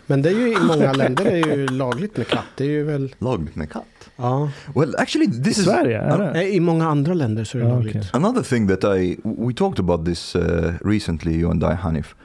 [0.05, 2.45] Men det är ju i många länder är ju lagligt med katt.
[2.57, 4.09] Det är ju väl, Lagligt med katt.
[4.15, 4.49] ja.
[4.75, 6.31] Well, actually, this I is Sverige, är det?
[6.33, 7.95] Nej, I många andra länder så är det Ja, lagligt.
[7.95, 8.09] okej.
[8.13, 10.41] another thing that I we talked about this uh,
[10.81, 12.15] recently, you and I, Hanif.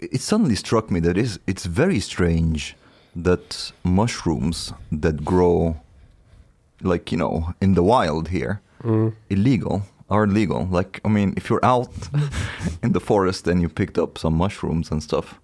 [0.00, 2.76] It suddenly struck me that is it's very strange
[3.16, 5.76] that mushrooms that grow,
[6.82, 9.12] like you know, in the wild here, mm.
[9.28, 10.66] illegal are legal.
[10.70, 11.90] Like I mean, if you're out
[12.82, 15.40] in the forest and you picked up some mushrooms and stuff.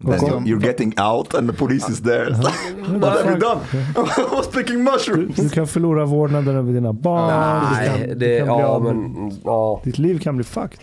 [0.00, 0.26] Then Okay.
[0.26, 2.28] you're, you're getting out and the police is there.
[2.28, 2.74] It's uh-huh.
[2.76, 3.60] like, What have you done?
[3.96, 5.36] I was picking mushrooms.
[5.36, 7.28] Du kan förlora vårdnaden över dina barn.
[7.70, 9.80] du kan, Nej, du det, kan bli ja av men, ja.
[9.84, 10.80] Ditt liv kan bli fucked.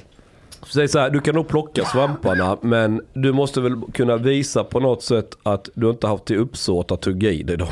[0.73, 4.79] Säg så här, du kan nog plocka svamparna men du måste väl kunna visa på
[4.79, 7.67] något sätt att du inte haft till uppsåt att tugga i dig dem.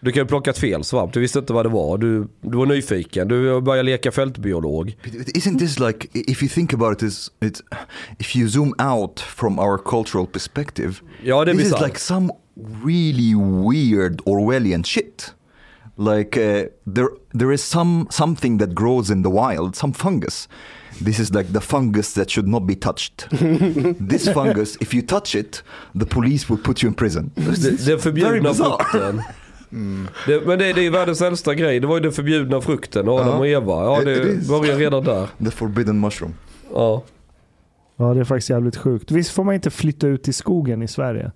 [0.00, 2.58] Du kan ju plocka ett fel svamp, du visste inte vad det var, du, du
[2.58, 4.96] var nyfiken, du började leka fältbiolog.
[5.34, 7.08] Isn't this like, if you think about it,
[7.40, 7.62] it's,
[8.18, 11.86] if you zoom out from our cultural perspective, Ja det är this is bisarrt.
[11.88, 12.32] like some
[12.84, 13.34] really
[13.68, 15.34] weird Orwellian shit.
[15.96, 20.48] Like uh, there, there is some something that grows in the wild, some fungus.
[21.04, 23.28] This is like the fungus that should not be touched.
[24.10, 25.62] this fungus, if you touch it,
[26.00, 27.30] the police will put you in prison.
[27.34, 28.84] Det, den Very förbjudna bizarre.
[28.84, 29.22] frukten.
[30.26, 33.08] Det, men det, det är ju världens äldsta grej, det var ju den förbjudna frukten,
[33.08, 33.34] Adam Ja.
[33.38, 33.84] och Eva.
[33.84, 35.28] Ja det börjar redan där.
[35.44, 36.34] The forbidden mushroom.
[36.74, 37.02] Ja.
[37.96, 39.10] Ja, det är faktiskt jävligt sjukt.
[39.10, 41.30] Visst får man inte flytta ut i skogen i Sverige?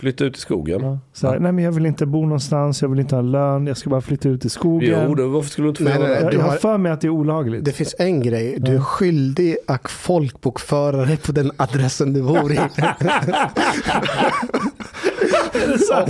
[0.00, 0.80] Flytta ut i skogen.
[0.84, 0.98] Ja.
[1.12, 3.76] Så här, nej men jag vill inte bo någonstans, jag vill inte ha lön, jag
[3.76, 5.04] ska bara flytta ut i skogen.
[5.08, 6.22] Jo, det, varför skulle du inte få Nej, göra nej, det?
[6.24, 7.64] jag, du jag har för mig att det är olagligt.
[7.64, 8.56] Det finns en grej.
[8.58, 12.58] Du är skyldig att folkbokföra dig på den adressen du bor i.
[12.58, 12.80] Och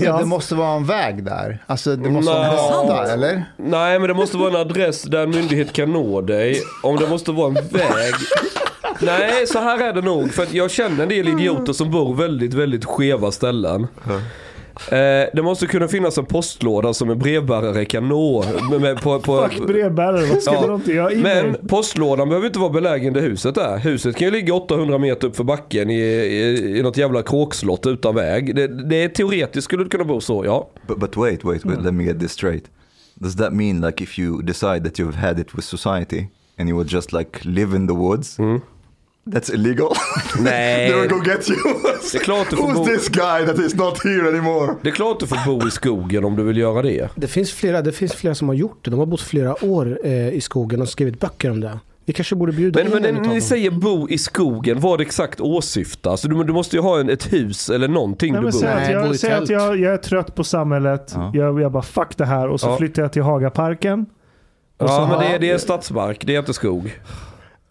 [0.01, 0.19] Ja.
[0.19, 1.65] Det måste vara en väg där.
[1.67, 2.87] Alltså det måste vara en Nej.
[2.89, 3.45] gata, eller?
[3.57, 6.61] Nej, men det måste vara en adress där en myndighet kan nå dig.
[6.83, 8.15] Om det måste vara en väg.
[9.01, 10.33] Nej, så här är det nog.
[10.33, 13.87] För att jag känner en del idioter som bor väldigt, väldigt skeva ställen.
[14.89, 18.45] Eh, det måste kunna finnas en postlåda som en brevbärare kan nå.
[18.71, 21.11] Med, med, på, på, Fuck brevbärare, vad ska Ja, de inte göra?
[21.15, 23.79] Men postlådan behöver inte vara belägen där huset är.
[23.79, 27.87] Huset kan ju ligga 800 meter upp för backen i, i, i något jävla kråkslott
[27.87, 28.57] utan väg.
[28.57, 30.71] Det, det är teoretiskt skulle det kunna bo så, ja.
[30.87, 31.85] But, but wait, wait, wait.
[31.85, 32.65] Let me get this straight.
[33.15, 36.27] Does that mean like if you decide that you've had it with society
[36.61, 38.37] and you would just like live in the woods,
[39.31, 39.89] that's illegal?
[40.41, 40.91] Nej.
[40.91, 41.57] they will go get you.
[42.13, 44.75] Det är klart du får Who's bo- this guy that is not here anymore?
[44.83, 47.09] Det är klart du får bo i skogen om du vill göra det.
[47.15, 48.91] Det finns, flera, det finns flera som har gjort det.
[48.91, 51.79] De har bott flera år eh, i skogen och skrivit böcker om det.
[52.05, 53.41] Vi kanske borde bjuda Men, in men en när ni dem.
[53.41, 56.23] säger bo i skogen, vad exakt åsyftas?
[56.23, 58.73] Du, du måste ju ha en, ett hus eller någonting Nej, du bor säg i.
[58.73, 61.31] att, jag, säg att jag, jag är trött på samhället, Ja.
[61.35, 62.77] jag, jag bara fuck det här och så Ja.
[62.77, 64.07] flyttar jag till Hagaparken.
[64.81, 67.01] Ja, men det är, det är stadsmark, det är inte skog.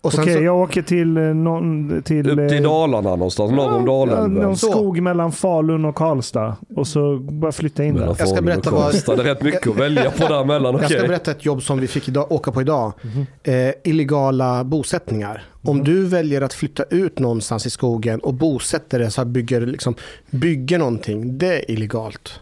[0.01, 2.01] Och sen Okej, så, jag åker till eh, någon...
[2.03, 4.33] Till, Upp till eh, Dalarna någonstans, norr om ja, Dalälven.
[4.33, 6.55] någon skog mellan Falun och Karlstad.
[6.75, 8.15] Och så bara flytta in Mellan där.
[8.19, 8.93] Jag ska berätta vad-.
[8.93, 10.77] Det är rätt mycket att välja på däremellan.
[10.81, 12.93] jag ska berätta ett jobb som vi fick idag, åka på idag.
[13.01, 13.25] Mhm.
[13.43, 15.43] Eh, illegala bosättningar.
[15.61, 19.95] Om du väljer att flytta ut någonstans i skogen och bosätter dig så bygger, liksom,
[20.29, 22.39] bygger någonting, det är illegalt.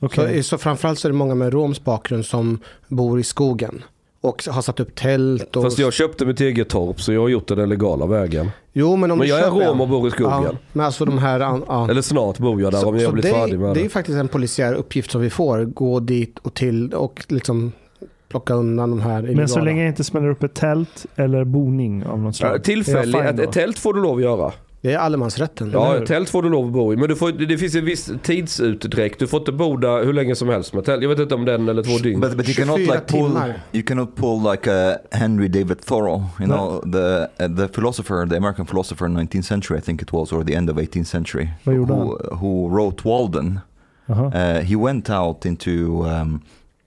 [0.00, 0.42] Okej.
[0.42, 3.82] Så, så framförallt så är det många med roms bakgrund som bor i skogen.
[4.22, 5.56] Och har satt upp tält.
[5.56, 5.62] Och...
[5.62, 8.50] Fast jag köpte mitt eget torp så jag har gjort det den legala vägen.
[8.72, 10.42] Jo, men om Men du jag är rom och bor i skogen.
[10.42, 11.40] Ja, men alltså de här...
[11.40, 11.90] ja.
[11.90, 13.88] Eller snart bor jag där om jag så blir färdig med det är det.
[13.88, 15.64] faktiskt en polisiär uppgift som vi får.
[15.64, 17.72] Gå dit och till och liksom
[18.28, 19.36] plocka undan de här illegala.
[19.36, 22.48] Men så länge jag inte smäller upp ett tält eller boning av något slag.
[22.48, 24.52] Ja, är jag Tillfälligt, ett, ett tält får du lov att göra.
[24.82, 25.70] Det är allemansrätten.
[25.72, 26.96] Ja, tält får du lov att bo i.
[26.96, 29.18] Men du får, det finns en viss tidsutdräkt.
[29.18, 31.02] Du får inte bo där hur länge som helst med tält.
[31.02, 32.20] Jag vet inte om den eller två dygn.
[32.20, 33.26] But, but you cannot 24 like pull.
[33.26, 33.60] timmar.
[33.72, 36.24] You cannot pull like a Henry David Thoreau.
[36.40, 40.12] You know the uh, the philosopher, the American philosopher in 19th century, I think it
[40.12, 43.60] was, or the end of 18th century, Vad gjorde who who wrote Walden.
[44.06, 44.26] Jaha.
[44.34, 45.70] Uh, he went out into
[46.06, 46.40] um,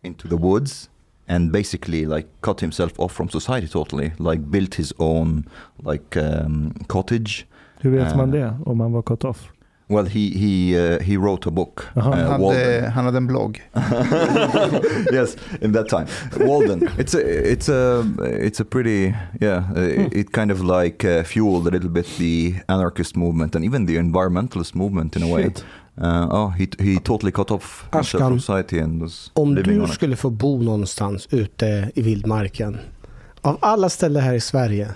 [0.04, 0.90] into the woods
[1.28, 4.12] and basically like cut himself off from society totally.
[4.20, 5.44] Like built his own
[5.84, 7.46] like um, cottage.
[7.86, 9.52] Hur vet eh, man det om man var cut off?
[9.88, 11.86] Well, he he uh, he wrote a book.
[11.96, 13.62] Uh, Han hade, han hade en blogg.
[15.14, 16.08] yes, in that time,
[16.48, 16.90] Walden.
[16.98, 18.04] It's a it's a
[18.48, 19.64] it's a pretty yeah.
[19.76, 23.86] Uh, It kind of like uh, fueled a little bit the anarchist movement and even
[23.86, 25.44] the environmentalist movement in a way.
[25.44, 25.66] Shit.
[26.02, 29.62] Uh, oh, he he totally cut off himself Ashkan, from society and was Om du
[29.80, 29.94] on it.
[29.94, 32.78] skulle få bo någonstans ute i vildmarken.
[33.42, 34.88] Av alla ställen här i Sverige.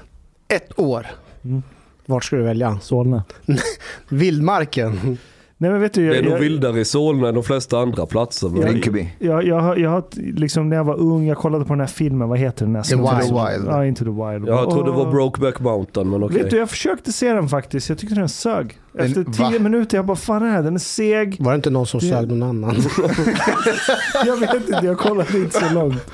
[0.48, 1.08] Ett år.
[1.46, 1.64] Mm.
[2.10, 2.78] Vart skulle du välja?
[2.82, 3.24] Solna.
[4.10, 5.18] Vildmarken.
[5.62, 7.80] Nej men vet du, Det är jag, nog jag, vildare i Solna än de flesta
[7.80, 8.50] andra platser.
[8.50, 9.08] men- Rinkeby.
[9.20, 10.04] jag, jag, jag har
[10.40, 12.76] liksom när jag var ung, jag kollade på den här filmen, vad heter den?
[12.76, 13.08] Här The Wild.
[13.24, 13.66] som- Wild.
[13.68, 14.48] Ja, Into the Wild.
[14.48, 15.12] Jag trodde det var.
[15.12, 16.42] Brokeback Mountain men okej.
[16.42, 17.90] Vet du, jag försökte se den faktiskt.
[17.90, 18.78] Jag tyckte den sög.
[18.98, 19.60] Efter Den- tio va?
[19.60, 20.64] minuter, jag bara fan är?
[20.64, 21.38] Den är seg.
[21.40, 22.76] Var det inte någon som Det- sög någon annan?
[24.26, 26.12] Jag vet inte, jag kollade inte så långt.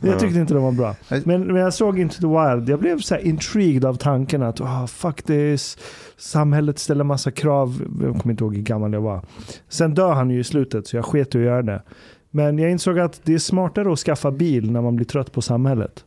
[0.00, 0.94] Jag tyckte inte den var bra.
[1.24, 4.60] Men när jag såg Into the Wild, jag blev så här intrigued av tanken att
[4.60, 5.78] ah, fuck this,
[6.16, 7.82] samhället ställer massa krav.
[8.02, 9.22] Jag kommer inte ihåg hur gammal jag var.
[9.68, 11.82] Sen dör han ju i slutet så jag sket i att göra det.
[12.30, 15.42] Men jag insåg att det är smartare att skaffa bil när man blir trött på
[15.42, 16.04] samhället.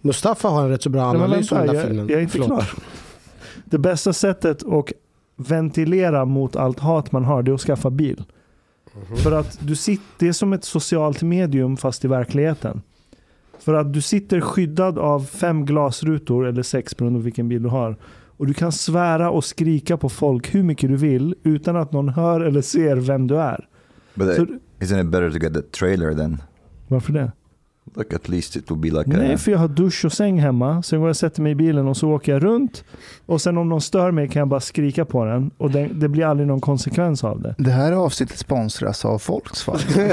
[0.00, 2.08] Mustafa har en rätt så bra men analys om den där jag, filmen.
[2.08, 2.48] jag är inte Förlåt.
[2.48, 2.70] klar.
[3.64, 4.92] Det bästa sättet att
[5.36, 8.24] ventilera mot allt hat man har, det är att skaffa bil.
[9.22, 12.82] För att du sitter, det är som ett socialt medium fast i verkligheten.
[13.58, 17.68] För att du sitter skyddad av fem glasrutor, eller sex beroende på vilken bil du
[17.68, 17.96] har.
[18.36, 22.08] Och du kan svära och skrika på folk hur mycket du vill utan att någon
[22.08, 23.68] hör eller ser vem du är.
[24.14, 24.48] But Så, uh,
[24.80, 26.42] isn't it better to get the trailer then?
[26.88, 27.32] varför det?
[27.96, 30.40] Like at least it would be like Nej, a, för jag har dusch och säng
[30.40, 30.82] hemma.
[30.82, 32.84] Sen går jag och sätter mig i bilen och så åker jag runt.
[33.26, 35.50] Och sen om någon stör mig kan jag bara skrika på den.
[35.58, 37.54] Och det, det blir aldrig någon konsekvens av det.
[37.58, 39.86] Det här avsnittet sponsras av Volkswagen.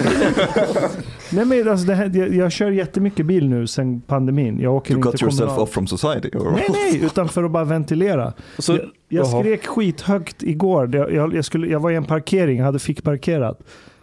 [1.32, 4.60] Nej, men alltså det här, jag, jag kör jättemycket bil nu sen pandemin.
[4.60, 6.30] Jag åker to inte cut yourself off from society.
[6.34, 6.52] Or?
[6.52, 8.34] Nej, nej, utan för att bara ventilera.
[8.58, 10.96] Så, jag, jag skrek skithögt igår.
[10.96, 13.60] Jag, jag, jag, skulle, jag var i en parkering, jag hade fick parkerat.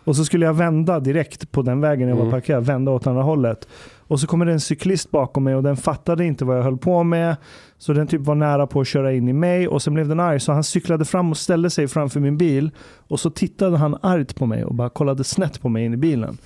[0.08, 2.32] Och så skulle jag vända direkt på den vägen jag var Mm.
[2.32, 3.68] parkerad, vända åt andra hållet.
[3.98, 6.78] Och så kommer det en cyklist bakom mig och den fattade inte vad jag höll
[6.78, 7.36] på med.
[7.78, 10.20] Så den typ var nära på att köra in i mig och sen blev den
[10.20, 12.70] arg så han cyklade fram och ställde sig framför min bil.
[13.08, 15.96] Och så tittade han argt på mig och bara kollade snett på mig in i
[15.96, 16.38] bilen.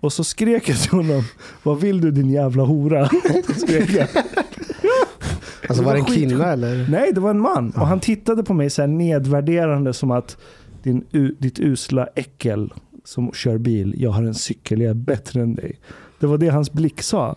[0.00, 1.22] Och så skrek jag till honom,
[1.62, 3.08] vad vill du din jävla hora?
[3.56, 4.08] skrek jag.
[5.68, 6.86] Alltså var det en kvinna eller?
[6.90, 7.70] Nej, det var en man.
[7.76, 10.36] Och han tittade på mig så här nedvärderande som att
[10.86, 11.04] din,
[11.38, 12.72] ditt usla äckel
[13.04, 15.78] som kör bil, jag har en cykel, jag är bättre än dig.
[16.20, 17.36] Det var det hans blick sa.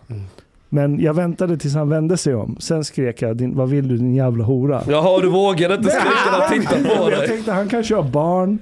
[0.72, 2.56] Men jag väntade tills han vände sig om.
[2.60, 4.84] Sen skrek jag, din, vad vill du din jävla hora?
[4.90, 7.28] Jaha, du vågade inte skrika när han tittade på Jag dig.
[7.28, 8.60] tänkte han kanske har barn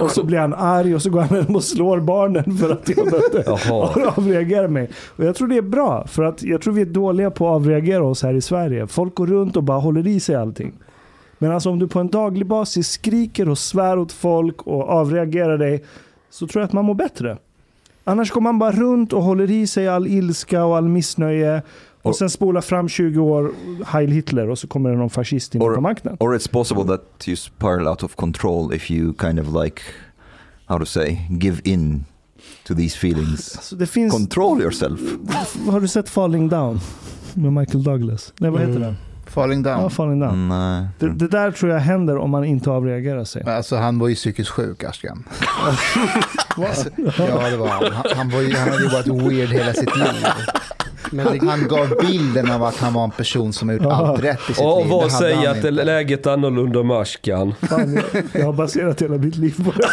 [0.00, 2.88] och så blir han arg och så går han hem och slår barnen för att
[2.96, 4.12] jag mötte Jaha.
[4.16, 4.88] avreagera mig.
[5.16, 7.54] Och jag tror det är bra, för att jag tror vi är dåliga på att
[7.54, 8.86] avreagera oss här i Sverige.
[8.86, 10.72] Folk går runt och bara håller i sig allting.
[11.38, 15.58] Men alltså om du på en daglig basis skriker och svär åt folk och avreagerar
[15.58, 15.84] dig
[16.30, 17.38] så tror jag att man mår bättre.
[18.04, 21.62] Annars går man bara runt och håller i sig all ilska och all missnöje
[22.02, 23.52] och Och- sen spolar fram 20 år
[23.86, 26.16] Heil Hitler och så kommer det någon fascist in Or- på makten.
[26.20, 29.82] Or it's possible that you spiral out of control if you kind of like,
[30.66, 32.04] how to say, give in
[32.66, 33.56] to these feelings.
[33.56, 35.00] Alltså det finns, Control yourself.
[35.70, 36.80] har du sett Falling Down?
[37.34, 38.32] Med Michael Douglas?
[38.38, 38.82] Nej vad heter Mm.
[38.82, 38.96] den?
[39.26, 39.80] Falling down.
[39.82, 40.48] Ja, Falling Down.
[40.48, 40.86] Nej.
[40.98, 43.42] Det, det där tror jag händer om man inte avreagerar sig.
[43.46, 45.24] Alltså han var ju psykiskt sjuk, Ashkan.
[46.56, 47.92] Alltså, ja, det var han.
[47.92, 50.26] Han, han, var ju, han hade ju varit weird hela sitt liv.
[51.24, 54.40] Han, han gav bilden av att han var en person som har gjort allt rätt
[54.50, 54.90] i sitt Och liv.
[54.90, 55.70] vad Det hade säger att inte.
[55.70, 57.54] läget är annorlunda med Ashkan?
[57.62, 59.88] Fan, jag, jag har baserat hela mitt liv på det.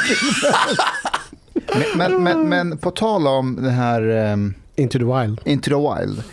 [1.75, 5.39] Men, men, men, men på tal om den här um, Into the wild.
[5.45, 6.23] Into the Wild.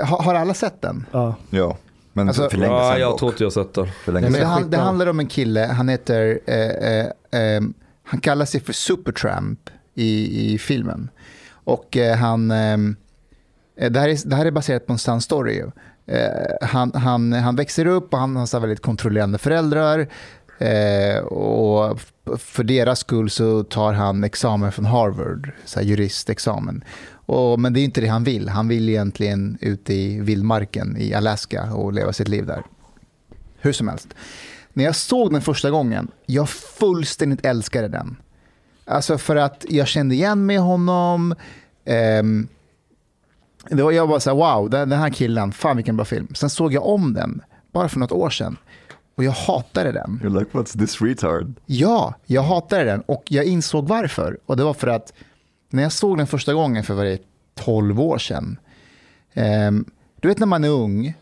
[0.00, 1.06] eh, Har, har alla sett den?
[1.12, 1.34] Ja.
[1.50, 1.76] Ja,
[2.16, 4.76] men Alltså- för länge Ja, sedan jag tror inte jag har sett men- Det, det
[4.76, 7.06] handlar om en kille, han heter, eh, eh,
[7.40, 7.62] eh,
[8.04, 11.08] han kallar sig för Supertramp i, i filmen.
[11.50, 12.78] Och eh, han, eh,
[13.90, 15.62] det, här är, det här är baserat på en sann story.
[16.06, 20.08] Eh, han, han, han växer upp och han har väldigt kontrollerande föräldrar.
[20.58, 22.00] Eh, och
[22.38, 26.84] för deras skull så tar han examen från Harvard, så här juristexamen.
[27.26, 28.48] Och, men det är inte det han vill.
[28.48, 32.62] Han vill egentligen ut i vildmarken i Alaska och leva sitt liv där.
[33.56, 34.08] Hur som helst.
[34.72, 38.16] När jag såg den första gången, jag fullständigt älskade den.
[38.84, 41.34] Alltså för att jag kände igen mig i honom.
[41.84, 42.48] Ehm,
[43.70, 46.28] det var, jag var så här, wow, den, den här killen, fan vilken bra film.
[46.34, 48.56] Sen såg jag om den, bara för något år sedan.
[49.14, 50.20] Och jag hatade den.
[50.22, 51.54] You're like, what's this retard?
[51.66, 54.38] Ja, jag hatade den och jag insåg varför.
[54.46, 55.12] Och det var för att
[55.74, 57.18] när jag såg den första gången för varje
[57.54, 58.58] 12 år sedan.
[59.34, 59.84] ehm,
[60.20, 61.14] du vet när man är ung.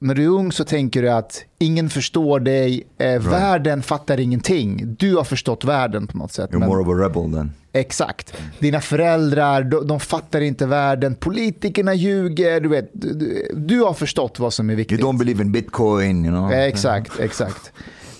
[0.00, 4.96] När du är ung så tänker du att ingen förstår dig, eh, världen fattar ingenting.
[4.98, 6.50] Du har förstått världen på något sätt.
[6.50, 7.52] You're men- more of a rebel then.
[7.72, 8.34] Exakt.
[8.58, 11.14] Dina föräldrar, de, de fattar inte världen.
[11.14, 12.60] Politikerna ljuger.
[12.60, 15.00] Du, vet, du, du- har förstått vad som är You viktigt.
[15.00, 16.52] don't believe in bitcoin, you know?
[16.52, 17.72] Eh, Exakt, exakt.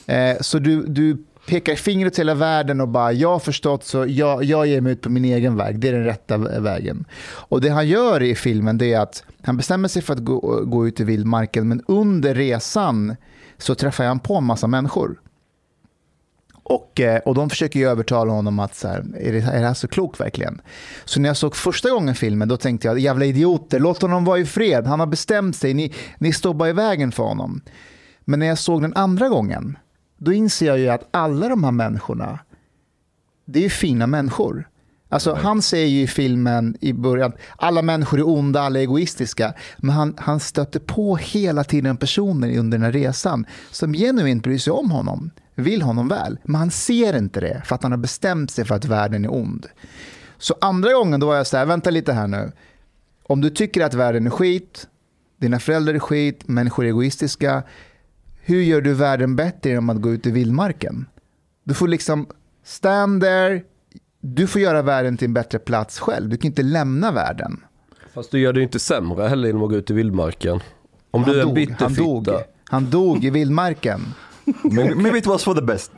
[0.06, 4.06] Eh, så du, du pekar fingret till hela världen och bara, jag har förstått så
[4.08, 5.80] jag, jag ger mig ut på min egen väg.
[5.80, 7.04] Det är den rätta vägen.
[7.24, 10.64] Och det han gör i filmen det är att han bestämmer sig för att gå,
[10.64, 13.16] gå ut i vildmarken, men under resan
[13.58, 15.20] så träffar han på en massa människor.
[16.62, 19.66] Och, eh, och de försöker ju övertala honom att så här, är, det, är det
[19.66, 20.61] här så klokt verkligen?
[21.04, 24.38] Så när jag såg första gången filmen då tänkte jag, jävla idioter, låt honom vara
[24.38, 24.87] i fred.
[24.87, 27.61] Han har bestämt sig, ni, ni står bara i vägen för honom.
[28.24, 29.78] Men när jag såg den andra gången,
[30.18, 32.38] då inser jag ju att alla de här människorna,
[33.44, 34.68] det är fina människor.
[35.09, 39.54] Alltså, Han säger ju i filmen i början, alla människor är onda, alla är egoistiska.
[39.76, 44.59] Men han, han stöter på hela tiden personer under den här resan som genuint bryr
[44.59, 46.38] sig om honom, vill honom väl.
[46.44, 49.35] Men han ser inte det för att han har bestämt sig för att världen är
[49.35, 49.66] ond.
[50.38, 52.52] Så andra gången då var jag så här, vänta lite här nu.
[53.22, 54.87] Om du tycker att världen är skit,
[55.37, 57.62] dina föräldrar är skit, människor är egoistiska.
[58.48, 61.06] Hur gör du världen bättre genom att gå ut i vildmarken?
[61.64, 62.26] Du får liksom
[62.64, 63.62] stand there,
[64.20, 66.28] du får göra världen till en bättre plats själv.
[66.28, 67.61] Du kan inte lämna världen.
[68.14, 70.61] Fast du gör det ju inte sämre heller genom att gå ut i vildmarken.
[71.11, 72.28] Om du är en dog, bitter han dog.
[72.64, 74.00] Han dog i vildmarken.
[74.62, 75.92] maybe, maybe it was for the best.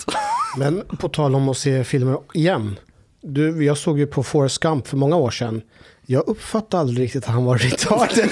[0.59, 2.77] Men på tal om att se filmer igen.
[3.23, 5.63] Du, jag såg ju på Forrest Gump för många år sedan.
[6.07, 8.31] Jag uppfattade aldrig riktigt att han var retarded.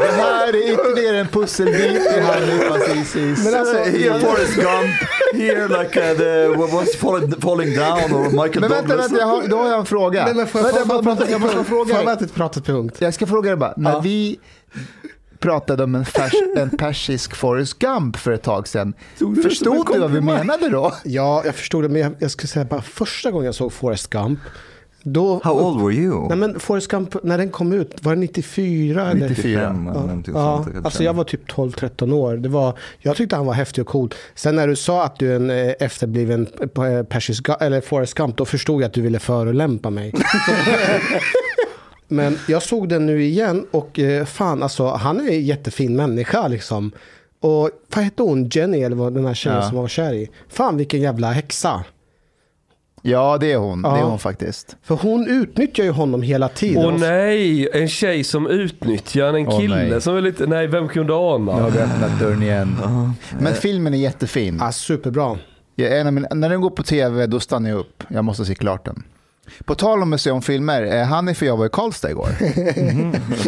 [0.00, 1.76] Det här är ytterligare en pusselbit
[2.16, 3.44] i han nu precis.
[3.44, 4.94] Men alltså, Here Forrest Gump,
[5.34, 9.10] here like uh, the, what was falling, falling down or Michael Men vänta, Douglas.
[9.10, 10.24] vänta jag har, då har jag en fråga.
[10.24, 12.28] Nej, men får jag, Vänta, får jag, bara jag måste får fråga jag dig.
[12.28, 12.96] prata punkt?
[12.98, 13.74] Jag ska fråga dig bara.
[13.76, 14.00] När Ja.
[14.00, 14.38] vi,
[15.38, 18.94] pratade om en, färs, en persisk Forrest Gump för ett tag sedan.
[19.42, 20.94] Förstod du vad vi menade då?
[21.04, 24.10] Ja, jag förstod det, men jag, jag skulle säga bara första gången jag såg Forrest
[24.10, 24.38] Gump,
[25.02, 25.40] då...
[25.44, 26.28] How old were you?
[26.28, 29.10] Nej men Forrest Gump, när den kom ut, var det 94?
[29.10, 29.28] Eller?
[29.28, 29.60] 94.
[29.62, 30.84] Ja, någonting ja sånt, kanske.
[30.84, 32.36] alltså jag var typ 12-13 år.
[32.36, 34.14] Det var, jag tyckte han var häftig och cool.
[34.34, 38.14] Sen när du sa att du är en eh, efterbliven eh, persisk, Gu- eller Forrest
[38.14, 40.14] Gump, då förstod jag att du ville förolämpa mig.
[42.08, 46.48] Men jag såg den nu igen och eh, fan alltså, han är en jättefin människa
[46.48, 46.92] liksom.
[47.40, 48.48] Och vad hette hon?
[48.48, 49.68] Jenny eller vad den här tjejen Ja.
[49.68, 50.30] som var kär i?
[50.48, 51.84] Fan vilken jävla häxa.
[53.02, 53.82] Ja, det är hon.
[53.82, 54.04] Det är Ja.
[54.04, 54.76] hon faktiskt.
[54.82, 56.84] För hon utnyttjar ju honom hela tiden.
[56.84, 60.00] Åh nej, en tjej som utnyttjar en Åh, kille nej.
[60.00, 61.56] som är lite, nej vem kunde ana?
[61.56, 62.76] Nu har vi öppnat dörren igen.
[63.38, 64.56] Men filmen är jättefin.
[64.60, 65.38] Ja, superbra.
[65.74, 68.02] Ja, en av mina, när den går på tv, då stannar jag upp.
[68.08, 69.02] Jag måste se klart den.
[69.64, 72.28] På tal om att se om filmer, eh, Hanif och jag var i Karlstad igår.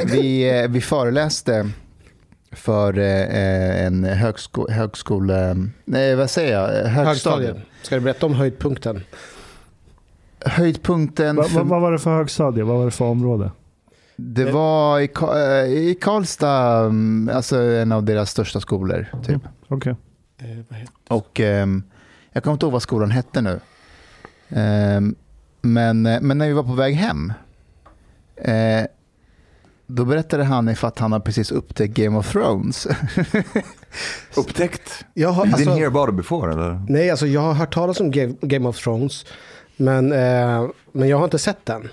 [0.13, 1.71] vi, eh, vi föreläste
[2.53, 5.57] för eh, en högsko, högskole...
[5.85, 6.69] Nej, vad säger jag?
[6.69, 6.97] Högstadiet.
[7.07, 7.57] Högstadiet.
[7.83, 9.01] Ska du berätta om höjdpunkten?
[10.47, 12.65] Höjdpunkten, Va, för, va, vad var det för högstadie?
[12.65, 13.51] Vad var det för område?
[14.17, 19.07] det var i, eh, i Karlstad, mm, alltså en av deras största skolor.
[19.27, 19.43] Typ.
[19.69, 19.97] Okej.
[20.39, 21.83] Eh, vad heter- Och ehm,
[22.33, 23.61] jag kommer inte ihåg vad skolan hette nu.
[24.49, 25.15] Ehm,
[25.61, 27.33] men, eh, men när vi var på väg hem,
[28.37, 28.87] eh,
[29.87, 32.87] då berättade han if att han har precis upptäckt Game of Thrones.
[34.37, 35.05] Upptäckt?
[35.15, 36.83] Jag har, alltså, didn't hear about it before eller?
[36.89, 39.27] nej, alltså jag har hört talas om Game of Thrones.
[39.77, 41.89] Men, eh, men jag har inte sett den.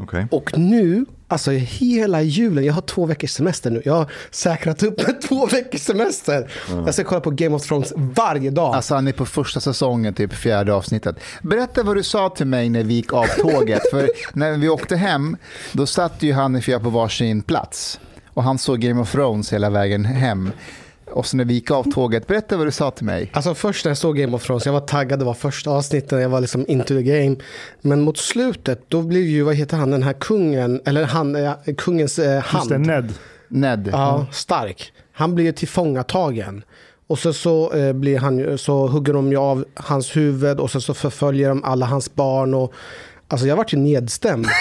[0.00, 0.26] Okej.
[0.30, 3.82] Och nu, alltså hela julen, jag har två veckors semester nu.
[3.84, 6.50] Jag har säkrat upp med två veckors semester.
[6.68, 8.74] Jag ska kolla på Game of Thrones varje dag.
[8.74, 11.16] Alltså han är på första säsongen, typ fjärde avsnittet.
[11.42, 13.82] Berätta vad du sa till mig när vi gick av tåget.
[13.90, 15.36] För när vi åkte hem,
[15.72, 18.00] då satt ju han och jag på varsin plats.
[18.28, 20.50] Och han såg Game of Thrones hela vägen hem.
[21.14, 23.30] Och så när vi gick av tåget, berätta vad du sa till mig.
[23.32, 26.20] Alltså först när jag såg Game of Thrones, jag var taggad, det var första avsnittet,
[26.20, 27.36] jag var liksom into the game.
[27.80, 31.54] Men mot slutet, då blev ju, vad heter han, den här kungen, eller han, eh,
[31.78, 32.70] kungens eh, Just hand.
[32.70, 33.12] det, Ned.
[33.48, 33.88] Ned.
[33.92, 34.92] Ja, stark.
[35.12, 36.64] Han blir ju tillfångatagen.
[37.06, 40.80] Och så, så, eh, blir han, så hugger de ju av hans huvud och sen
[40.80, 42.54] så förföljer de alla hans barn.
[42.54, 42.72] Och,
[43.28, 44.46] alltså jag vart ju nedstämd.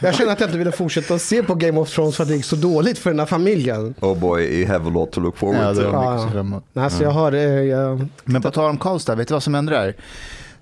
[0.00, 2.36] jag känner att jag inte ville fortsätta se på Game of Thrones för att det
[2.36, 3.94] gick så dåligt för den här familjen.
[4.00, 5.82] Oh boy, you have a lot to look forward Ja, det to.
[5.82, 6.18] Ja, mycket ja.
[6.18, 6.64] så fram emot.
[6.72, 7.32] Nej, så jag har...
[7.32, 9.96] Eh, jag, Men på tal om Karlstad, vet du vad som hände där?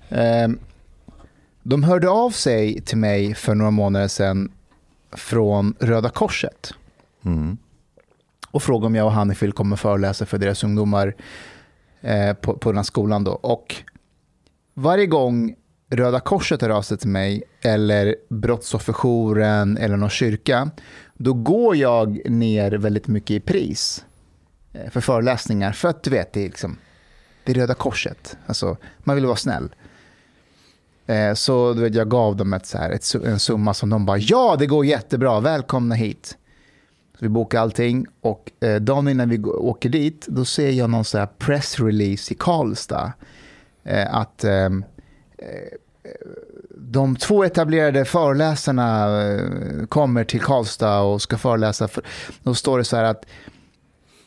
[0.09, 0.59] Ehm,
[1.63, 4.51] de hörde av sig till mig för några månader sedan
[5.15, 6.73] från Röda Korset
[7.25, 7.57] Mm.
[8.51, 11.15] och frågade om jag och Hanif vill komma och föreläsa för deras ungdomar
[12.01, 13.23] eh, på, på den här skolan.
[13.23, 13.31] Då.
[13.31, 13.75] Och
[14.73, 15.55] varje gång
[15.95, 20.69] Röda Korset hör av sig till mig eller Brottsofferjouren eller någon kyrka,
[21.13, 24.05] då går jag ner väldigt mycket i pris
[24.73, 25.71] eh, för föreläsningar.
[25.71, 26.77] För att du vet, det är, liksom,
[27.43, 28.37] det är Röda Korset.
[28.45, 29.75] Alltså, man vill vara snäll.
[31.05, 34.05] Eh, så du vet, jag gav dem ett, så här, ett, en summa som de
[34.05, 36.37] bara, ja det går jättebra, välkomna hit.
[37.13, 41.05] Så vi bokar allting och eh, dagen innan vi åker dit, då ser jag någon
[41.05, 43.13] så här pressrelease i Karlstad.
[43.83, 44.85] Eh, att ehm,
[45.37, 45.77] eh,
[46.93, 51.87] de två etablerade föreläsarna eh, kommer till Karlstad och ska föreläsa.
[51.87, 52.03] För,
[52.43, 53.25] då står det så här att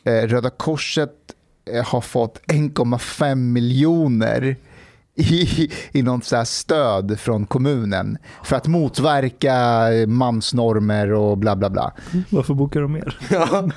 [0.03, 1.13] eh, Röda Korset
[1.71, 4.55] eh, har fått 1,5 miljoner
[5.15, 9.55] i, i något så stöd från kommunen för att motverka
[10.07, 11.93] mansnormer och bla bla bla.
[12.29, 13.17] Varför bokar de mer?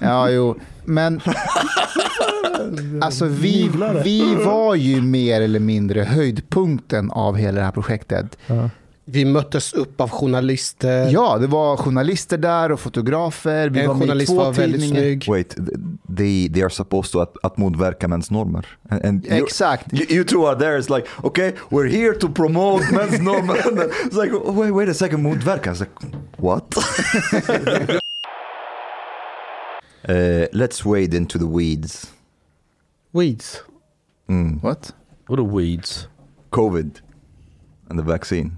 [0.00, 1.20] Ja, jo, men
[3.00, 3.70] alltså vi,
[4.04, 8.38] vi var ju mer eller mindre höjdpunkten av hela det här projektet.
[8.46, 8.70] Ja.
[9.04, 11.08] vi möttes upp av journalister.
[11.10, 13.68] Ja, det var journalister där och fotografer.
[13.68, 15.02] Vi en var journalist var väldigt tidningar.
[15.02, 15.24] snygg.
[15.28, 15.56] Wait,
[16.16, 18.66] they, they are supposed to att, att motverka mäns normer.
[18.90, 19.92] And, and you- Exakt.
[19.92, 23.56] You, you two are there, it's like, okay, we're here to promote men's normer.
[24.06, 25.70] It's like, wait, wait a second, motverka.
[25.72, 25.92] It's like,
[26.36, 26.76] what?
[30.08, 32.06] uh, let's wade into the weeds.
[33.12, 33.62] Weeds.
[34.28, 34.58] Mm.
[34.62, 34.94] What?
[35.28, 36.08] Vadå weeds?
[36.50, 36.90] COVID
[37.88, 38.50] and the vaccine.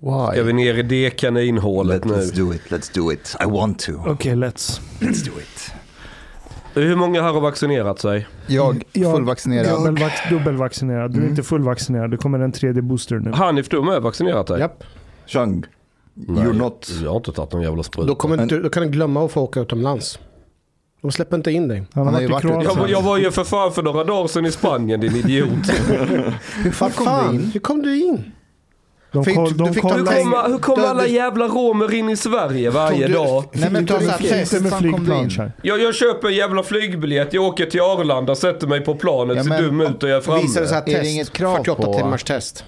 [0.00, 0.32] Why?
[0.32, 2.12] Ska vi ner i det kaninhålet Let, nu?
[2.22, 3.36] let's do it, let's do it.
[3.40, 3.92] I want to.
[4.06, 4.80] Okej, let's.
[5.00, 5.72] Let's do it.
[6.74, 8.26] Hur många här har vaccinerat sig?
[8.46, 9.66] Jag, Jag- fullvaccinerad.
[9.66, 11.10] Dubbelvac- dubbelvaccinerad.
[11.10, 11.30] Du är Mm.
[11.30, 12.10] inte fullvaccinerad.
[12.10, 13.32] Det kommer en tredje booster nu.
[13.32, 14.60] Hanif, du har med vaccinerat dig?
[14.60, 14.84] Japp.
[15.26, 15.64] Chang,
[16.14, 16.90] Nej, you're not...
[17.02, 18.06] Jag har inte tagit någon jävla spruta.
[18.08, 20.18] Då, kommer inte, då kan du glömma att få åka utomlands.
[21.02, 21.78] De släpper inte in dig.
[21.94, 22.48] Han Han har varit i
[22.78, 25.48] jag, jag var ju för fan för några dagar sedan i Spanien din idiot.
[26.64, 27.50] Hur fan kom du in?
[27.54, 28.32] hur kom du in?
[29.12, 31.94] De, Fick- koll, du de fick Hur kommer, hur kommer Du- alla du- jävla romer
[31.94, 33.44] in i Sverige varje du- dag?
[33.52, 33.70] Ta Inte
[34.60, 35.52] med kom flygplan.
[35.62, 39.42] Jag, jag köper en jävla flygbiljett, jag åker till Arlanda, sätter mig på planet, Ja,
[39.42, 40.42] ser men- dum ut och jag är framme.
[40.42, 42.64] Visar det sig att test, inget krav 48 på- timmars test.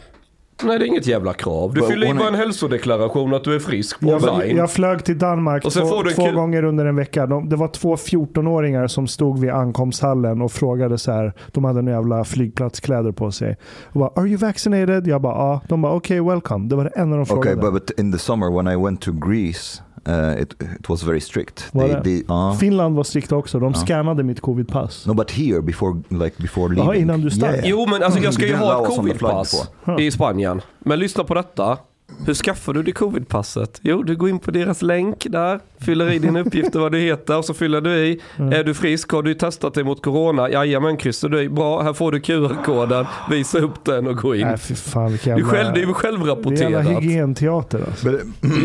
[0.64, 1.74] Nej det är inget jävla krav.
[1.74, 4.57] Du But fyller i bara en hälsodeklaration att du är frisk på Jag, online.
[4.57, 7.26] jag flög till Danmark Och sen två, får du en två gånger under en vecka.
[7.26, 11.32] De, det var två 14-åringar som stod vid ankomsthallen och frågade så här.
[11.53, 13.57] De hade några jävla flygplatskläder på sig.
[13.84, 15.07] Och bara, Are you vaccinated?
[15.07, 15.61] Jag bara, ja.
[15.68, 16.68] De bara, okej, welcome.
[16.68, 17.57] Det var det enda de Okay, frågade.
[17.72, 21.20] but, but in the summer when I went to Greece, uh, it, it was very
[21.20, 21.68] strict.
[21.74, 23.59] Var They, they, uh, Finland var strikta också.
[23.61, 23.80] De Ja.
[23.86, 25.07] scannade mitt covidpass.
[25.07, 26.84] no, but here before, like before leaving.
[26.84, 27.61] Jaha, innan du stack?
[27.64, 30.61] Jo men alltså jag ska ju Mm, ha ett covidpass i Spanien.
[30.78, 31.78] Men lyssna på detta.
[32.26, 33.80] Hur skaffar du det covidpasset?
[33.82, 37.38] Jo, du går in på deras länk där, fyller i dina uppgifter vad du heter
[37.38, 38.20] och så fyller du i.
[38.38, 38.52] Mm.
[38.52, 39.10] Är du frisk?
[39.12, 40.50] Har du testat dig mot corona?
[40.50, 41.48] Jajamän, kryssar du i.
[41.48, 43.06] Bra, här får du QR-koden.
[43.30, 44.46] Visa upp den och gå in.
[44.46, 46.70] Nej, fy fan vilken Du själv, det är ju Det är självrapporterat.
[46.72, 48.10] jävla hygienteater alltså.
[48.10, 48.18] Ja,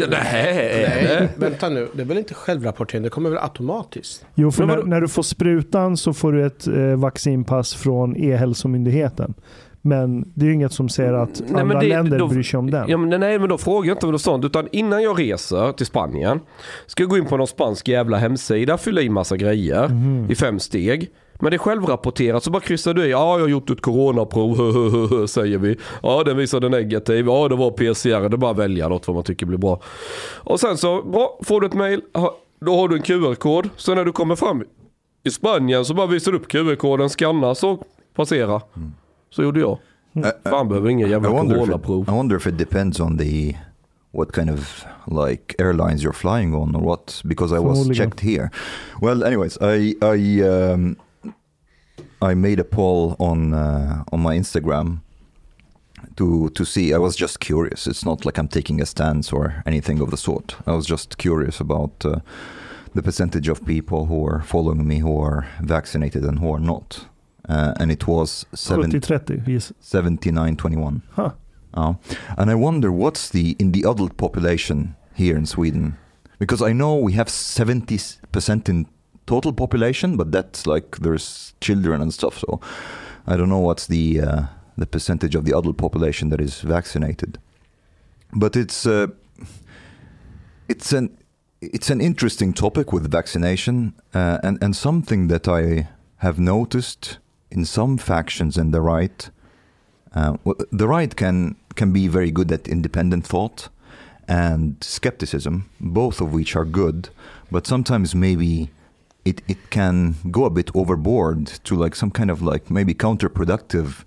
[0.10, 1.30] Nej, det?
[1.38, 3.04] Vänta nu, det är väl inte självrapportering?
[3.04, 4.26] Det kommer väl automatiskt?
[4.36, 8.16] Jo, för Men när, när du får sprutan så får du ett eh, vaccinpass från
[8.18, 9.34] E-hälsomyndigheten.
[9.88, 12.44] Men det är ju inget som säger att Nej, men andra det- länder då- bryr
[12.44, 12.86] sig om den.
[12.90, 14.46] Ja, men nej, men då frågar jag inte om något sånt.
[14.46, 16.40] Utan innan jag reser till Spanien
[16.86, 20.32] ska jag gå in på någon spansk jävla hemsida, fylla i massa grejer Mhm.
[20.32, 21.10] i fem steg.
[21.40, 23.12] Men det är självrapporterat så bara kryssar du i.
[23.12, 25.78] Ja, jag har gjort ett coronaprov, säger vi.
[26.04, 27.26] Ja, den visade negativ.
[27.26, 28.30] Ja, det var PCR.
[28.30, 29.80] Det är bara att välja något vad man tycker blir bra.
[30.36, 32.02] Och sen så, bra, får du ett mail.
[32.66, 33.70] Då har du en QR-kod.
[33.76, 34.64] Så när du kommer fram
[35.24, 37.84] i Spanien så bara visar du upp QR-koden, skanna så
[38.16, 38.62] passera.
[39.30, 39.78] Så gjorde jag.
[40.44, 42.10] Fan behöver ingen I jävla wonder, if coronaprov.
[42.10, 43.56] I wonder if it depends on the
[44.12, 48.50] what kind of like airlines you're flying on or what because I was checked here.
[49.02, 50.96] Well, anyways, I I um,
[52.32, 55.02] I made a poll on uh, on my Instagram
[56.16, 56.94] to to see.
[56.94, 57.88] I was just curious.
[57.88, 60.56] It's not like I'm taking a stance or anything of the sort.
[60.66, 62.20] I was just curious about uh,
[62.96, 67.08] the percentage of people who are following me who are vaccinated and who are not.
[67.48, 69.48] Uh, and it was seven, 70-30.
[69.48, 69.72] Yes.
[69.82, 71.02] 79-21.
[71.12, 71.32] Huh.
[71.74, 71.94] Uh,
[72.38, 75.98] and I wonder what's the in the adult population here in Sweden,
[76.40, 78.00] because I know we have seventy
[78.32, 78.88] percent in
[79.28, 82.40] total population, but that's like there's children and stuff.
[82.40, 82.60] So
[83.28, 84.44] I don't know what's the uh,
[84.78, 87.38] the percentage of the adult population that is vaccinated.
[88.34, 89.08] But it's uh,
[90.68, 91.18] it's an
[91.62, 97.20] it's an interesting topic with vaccination, uh, and and something that I have noticed
[97.52, 99.30] in some factions in the right.
[100.14, 100.38] Uh,
[100.72, 103.70] the right can can be very good at independent thought
[104.28, 107.10] and skepticism, both of which are good,
[107.52, 108.70] but sometimes maybe
[109.26, 114.04] it it can go a bit overboard to like some kind of like maybe counterproductive,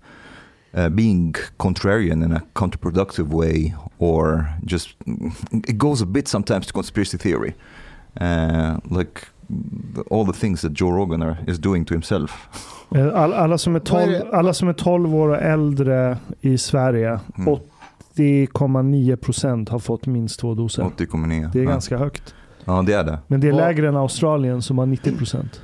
[0.74, 4.94] uh, being contrarian in a counterproductive way, or just
[5.66, 7.54] it goes a bit sometimes to conspiracy theory,
[8.20, 9.28] uh, like
[10.10, 12.76] all the things that Joe Rogan are, is doing to himself.
[12.94, 14.36] Eh, All, alla, som är Vad är 12, det?
[14.36, 17.54] alla som är 12 år och äldre i Sverige, Mm.
[18.16, 20.82] 80,9 procent har fått minst två doser.
[20.82, 21.50] 80,9.
[21.52, 21.70] Det är ja.
[21.70, 22.34] ganska högt.
[22.64, 23.18] Ja, det är det.
[23.26, 25.60] Men det är lägre än Australien som har 90 procent.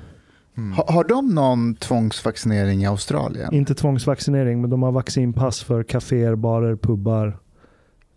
[0.77, 3.55] Ha, har de någon tvångsvaccinering i Australien?
[3.55, 7.37] Inte tvångsvaccinering, men de har vaccinpass för kaféer, barer, pubbar,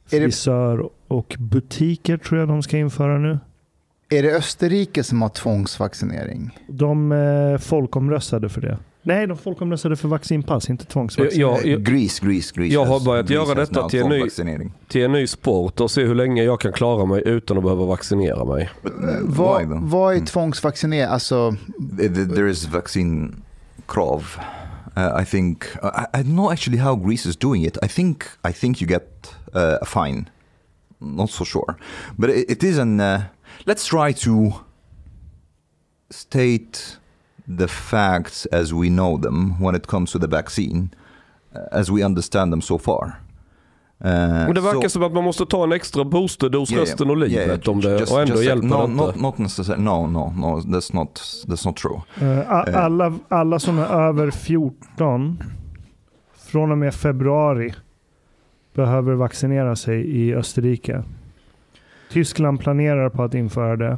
[0.09, 3.39] frisör och butiker tror jag de ska införa nu.
[4.09, 6.57] Är det Österrike som har tvångsvaccinering?
[6.67, 8.77] De eh, folkomröstade för det.
[9.01, 11.41] Nej, de folkomröstade för vaccinpass, inte tvångsvaccinering.
[11.41, 12.73] Ja, jag- Greece, Greece, Greece.
[12.73, 14.73] Jag har börjat Greece göra detta till en ny- vaccinering.
[14.87, 17.85] till en ny sport och se hur länge jag kan klara mig utan att behöva
[17.85, 18.69] vaccinera mig.
[18.85, 18.91] Uh,
[19.27, 20.25] why Vad, vad är Mm.
[20.25, 21.11] tvångsvaccinering?
[21.11, 23.35] Alltså, th- There is vaccine
[23.87, 24.25] krav.
[24.97, 25.87] Uh, I think I,
[26.19, 27.77] I don't know actually how Greece is doing it.
[27.85, 30.25] I think I think you get uh, a fine.
[31.01, 31.75] Not so sure,
[32.17, 32.99] but it, it is an.
[32.99, 33.21] Uh,
[33.65, 34.53] let's try to
[36.09, 36.98] state
[37.57, 40.89] the facts as we know them when it comes to the vaccine,
[41.55, 43.05] uh, as we understand them so far.
[44.01, 47.09] Uh, Men det verkar so- som att man måste ta en extra boosterdos Yeah, resten
[47.09, 49.03] av livet yeah, yeah, om det, just- och ändå just like- hjälper no, det inte.
[49.05, 49.83] not, not necessarily.
[49.83, 50.59] No, no, no.
[50.59, 51.21] That's not.
[51.47, 52.01] That's not true.
[52.21, 52.75] Eh.
[52.77, 55.43] alla, alla som är över 14
[56.37, 57.73] från och med februari
[58.73, 61.03] behöver vaccinera sig i Österrike.
[62.11, 63.97] Tyskland planerar på att införa det.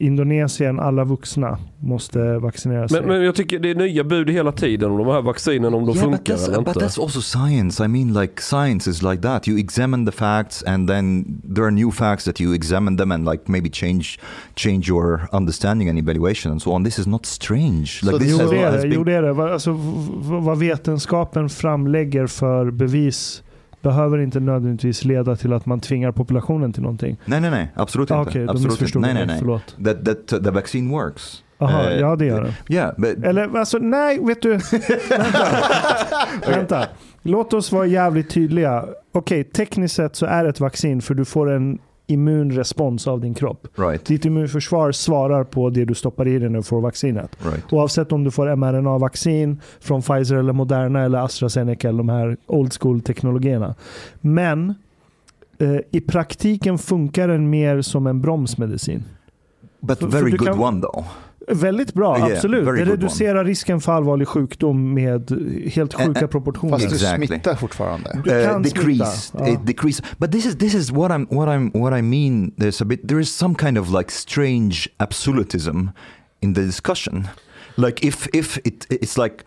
[0.00, 3.00] Indonesien, alla vuxna, måste vaccinera sig.
[3.00, 5.86] Men, men jag tycker det är nya bud hela tiden om de här vaccinen om
[5.86, 6.80] de yeah, but funkar that's, eller but inte.
[6.86, 7.84] that's also science.
[7.84, 9.48] I mean, like science is like that.
[9.48, 11.24] You examine the facts, and then
[11.54, 14.18] there are new facts that you examine them and like maybe change
[14.56, 16.84] change your understanding and evaluation and so on.
[16.84, 18.00] This is not strange.
[18.02, 18.78] Like So this Jo has, det är det.
[18.82, 19.52] been- Jo, det, är det.
[19.52, 19.72] Alltså,
[20.40, 23.42] vad vetenskapen framlägger för bevis
[23.82, 27.16] behöver inte nödvändigtvis leda till att man tvingar populationen till någonting.
[27.24, 28.30] Nej, nej, nej, absolut Ah, inte.
[28.30, 29.12] okej, absolut missförstod inte.
[29.14, 29.46] Nej, jag nej, dig.
[29.46, 29.62] nej.
[29.76, 29.96] Förlåt.
[30.04, 31.42] That, that uh, the vaccine works.
[31.58, 32.74] Aha, Eh, ja det gör det.
[32.74, 34.50] Yeah, but Eller alltså, nej, vet du.
[34.50, 35.48] Vänta.
[36.46, 36.86] Vänta.
[37.22, 38.84] Låt oss vara jävligt tydliga.
[39.12, 41.78] Okej, tekniskt sett så är det ett vaccin för du får en
[42.10, 43.66] immunrespons av din kropp.
[43.74, 47.36] right, Ditt immunförsvar svarar på det du stoppar i dig när du får vaccinet.
[47.44, 47.72] right.
[47.72, 52.72] Oavsett om du får mRNA-vaccin från Pfizer eller Moderna eller AstraZeneca eller de här old
[52.80, 53.74] school-teknologierna.
[54.20, 54.74] Men
[55.58, 59.04] eh, i praktiken funkar den mer som en bromsmedicin.
[59.80, 61.04] But För- för very du good kan- one though.
[61.48, 62.66] Väldigt bra, Yeah, absolut.
[62.66, 65.30] Det reducerar risken för allvarlig sjukdom med
[65.72, 66.78] helt Eh, sjuka eh, proportioner.
[66.78, 67.26] Fast Exactly.
[67.26, 68.20] du smittar fortfarande.
[68.24, 71.48] Du kan uh, decrease smitta, it decrease but this is this is what i'm what
[71.48, 75.88] i'm what i mean there's a bit there is some kind of like strange absolutism
[76.40, 77.28] in the discussion
[77.76, 79.44] like if if it it's like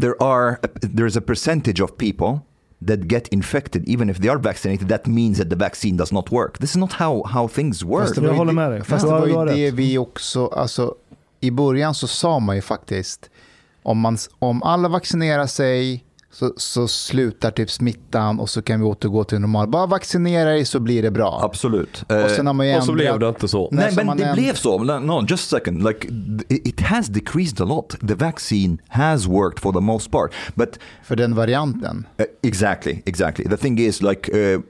[0.00, 0.58] there are
[0.96, 2.40] there's a percentage of people
[2.86, 6.30] that get infected even if they are vaccinated that means that the vaccine does not
[6.30, 8.82] work this is not how how things work Fast det var ju.
[8.84, 10.94] Fast det var ju det vi också, alltså
[11.46, 13.30] i början så sa man ju faktiskt
[13.82, 18.86] om, man, om alla vaccinerar sig så, så slutar typ smittan och så kan vi
[18.86, 19.68] återgå till normal.
[19.68, 21.40] Bara vaccinera dig så blir det bra.
[21.42, 23.68] absolut Och sen har man ju Och så blev ändrat- det inte så.
[23.72, 24.78] Nej, men det änd- blev så.
[24.78, 25.82] No, No, just a second.
[25.84, 26.08] Like,
[26.48, 27.96] it has decreased a lot.
[28.08, 30.32] The vaccine has worked for the most part.
[30.54, 32.06] But För den varianten.
[32.20, 33.44] Uh, exactly, exactly.
[33.48, 34.60] The thing is, like, uh,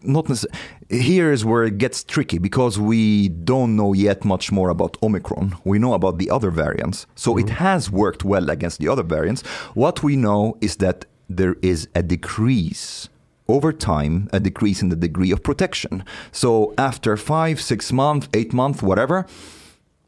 [0.00, 0.46] not necess-
[0.88, 5.56] here is where it gets tricky because we don't know yet much more about Omicron.
[5.64, 7.56] We know about the other variants, so it mm-hmm.
[7.56, 9.42] has worked well against the other variants.
[9.74, 13.08] What we know is that there is a decrease
[13.48, 16.04] over time, a decrease in the degree of protection.
[16.32, 19.26] So after five, six months, eight months, whatever,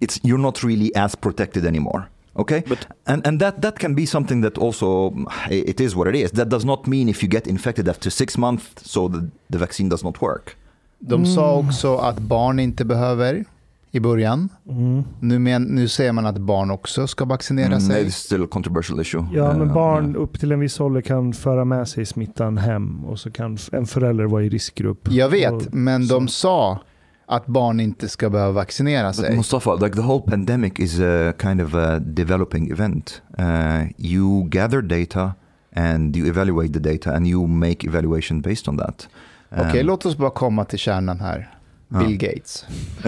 [0.00, 2.10] it's you're not really as protected anymore.
[2.36, 5.12] Okay, But- and and that that can be something that also
[5.50, 6.30] it is what it is.
[6.32, 9.88] That does not mean if you get infected after six months, so the, the vaccine
[9.88, 10.56] does not work.
[10.98, 13.44] De sa också att barn inte behöver
[13.90, 14.48] i början.
[14.70, 15.02] Mm.
[15.20, 18.04] Nu, men, nu säger man att barn också ska vaccinera Mm, sig.
[18.06, 19.24] it's still a controversial issue.
[19.32, 20.22] Ja, men Uh, barn yeah.
[20.22, 23.86] upp till en viss ålder kan föra med sig smittan hem och så kan en
[23.86, 25.08] förälder vara i riskgrupp.
[25.12, 26.14] Jag vet, Och- men så.
[26.14, 26.78] de sa
[27.26, 29.36] att barn inte ska behöva vaccinera But sig.
[29.36, 33.22] Mustafa, like the whole pandemic is a kind of a developing event.
[33.38, 35.32] Uh, you gather data
[35.76, 39.08] and you evaluate the data and you make evaluation based on that.
[39.50, 41.54] Okej, Um, låt oss bara komma till kärnan här.
[41.88, 41.98] Ja.
[41.98, 42.64] Bill Gates.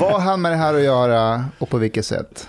[0.00, 2.48] Vad har han med det här att göra och på vilket sätt?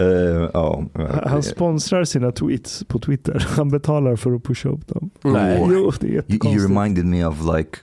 [0.00, 0.84] uh, oh,
[1.26, 3.46] Han sponsrar sina tweets på Twitter.
[3.56, 5.10] Han betalar för att pusha upp dem.
[5.22, 5.66] Nej.
[5.70, 7.78] Jo, det är You, you reminded me of like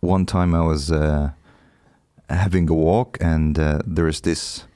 [0.00, 1.28] one time I was uh,
[2.28, 4.66] having a walk, and uh, there is this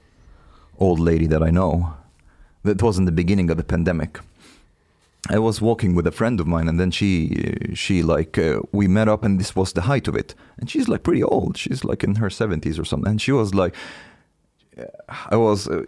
[0.78, 1.86] old lady that I know.
[2.62, 4.10] That was in the beginning of the pandemic.
[5.30, 8.86] I was walking with a friend of mine, and then she, she like, uh, we
[8.88, 10.34] met up, and this was the height of it.
[10.58, 11.56] And she's like pretty old.
[11.56, 13.10] She's like in her seventies or something.
[13.10, 13.74] And she was like,
[15.30, 15.68] I was.
[15.68, 15.84] Uh,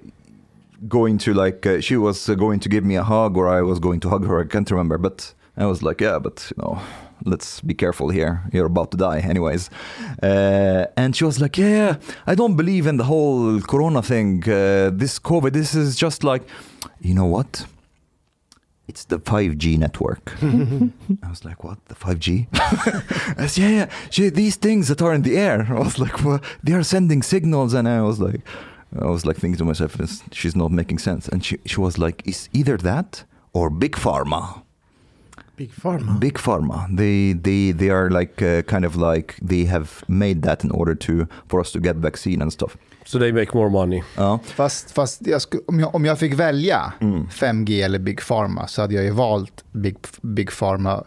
[0.89, 3.63] going to like uh, she was uh, going to give me a hug or I
[3.63, 6.63] was going to hug her I can't remember but I was like yeah but you
[6.63, 6.79] know
[7.25, 9.71] let's be careful here you're about to die anyways
[10.23, 14.43] uh, and she was like yeah, yeah I don't believe in the whole corona thing
[14.45, 16.43] uh, this covid this is just like
[17.01, 17.65] you know what
[18.89, 20.33] it's the 5G network.
[20.43, 21.85] I was like, what?
[21.87, 22.47] The 5G?
[23.39, 23.91] I said, yeah, yeah.
[24.11, 25.67] She, these things that are in the air.
[25.69, 27.75] I was like, well, they are sending signals.
[27.75, 28.41] And I was like,
[29.01, 29.97] I was like thinking to myself,
[30.33, 31.29] she's not making sense.
[31.29, 34.63] And she, she was like, it's either that or big pharma.
[35.57, 36.21] Big Pharma.
[36.21, 36.87] Big pharma.
[36.95, 40.95] They, they, they are like uh, kind of like they have made that in order
[40.95, 42.77] to for us to get vaccine and stuff.
[43.07, 44.03] So they make more money.
[44.17, 44.39] Ja.
[44.45, 47.27] Fast, fast jag sku, om, jag, om jag fick välja Mm.
[47.29, 51.05] 5G eller Big Pharma så hade jag ju valt Big, big Pharma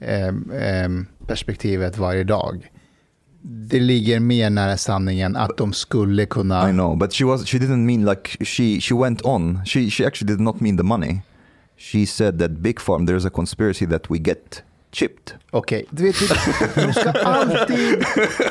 [0.00, 2.70] ehm, ehm, perspektivet varje dag.
[3.42, 6.70] Det ligger mer nära sanningen att de skulle kunna...
[6.70, 9.64] I know, but she was she didn't mean like she she went on.
[9.66, 11.20] She she actually did not mean the money.
[11.76, 14.62] She said that big farm there's a conspiracy that we get
[14.92, 15.34] chipped.
[15.50, 16.16] Okej, du vet,
[16.74, 18.04] de ska, alltid,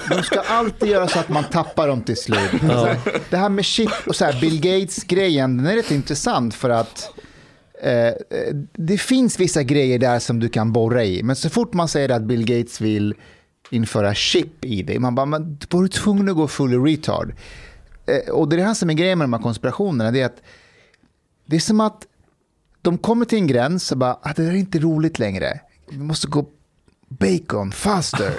[0.10, 2.62] de ska alltid göra så att man tappar dem till slut.
[2.62, 2.98] Här,
[3.30, 7.12] det här med chip och så här, Bill Gates-grejen, den är rätt intressant för att
[7.84, 8.14] eh,
[8.74, 11.24] det finns vissa grejer där som du kan borra i.
[11.24, 13.16] Men så fort man säger att Bill Gates vill
[13.70, 17.34] införa chip i dig, man bara, men var du tvungen att gå full retard?
[18.06, 20.26] Eh, och det är det här som är grejen med de här konspirationerna, det är
[20.26, 20.42] att
[21.46, 22.08] det är som att
[22.82, 25.60] de kommer till en gräns och bara, ah, det där är inte roligt längre.
[25.92, 26.46] Vi måste gå
[27.10, 28.34] bacon, faster,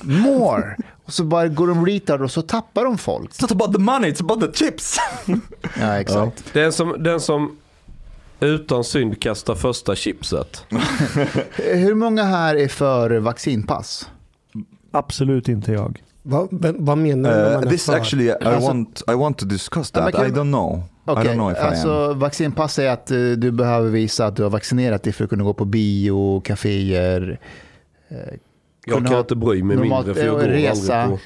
[0.00, 0.76] more.
[1.04, 3.30] Och så bara går de retard och så tappar de folk.
[3.30, 4.98] It's not about the money, it's about the chips.
[5.80, 6.44] Ja, exakt.
[6.52, 7.56] Den som, den som
[8.40, 10.64] Utan synd kasta första chipset.
[11.56, 14.10] Hur många här är för vaccinpass?
[14.90, 16.02] Absolut inte jag.
[16.22, 17.30] Vad, vad menar
[17.60, 17.92] du Uh, this för?
[17.96, 20.14] actually, I Alltså- want, I want to discuss Ja, that.
[20.26, 20.82] I don't know.
[21.06, 21.66] I Okej, don't know if I am.
[21.68, 25.30] alltså vaccinpass är att eh, du behöver visa att du har vaccinerat dig för att
[25.30, 27.38] kunna gå på bio, kaféer.
[28.08, 28.16] eh,
[28.86, 30.96] Jag kan inte bry mig normalt- mindre för jag eh, går resa.
[31.02, 31.24] aldrig på...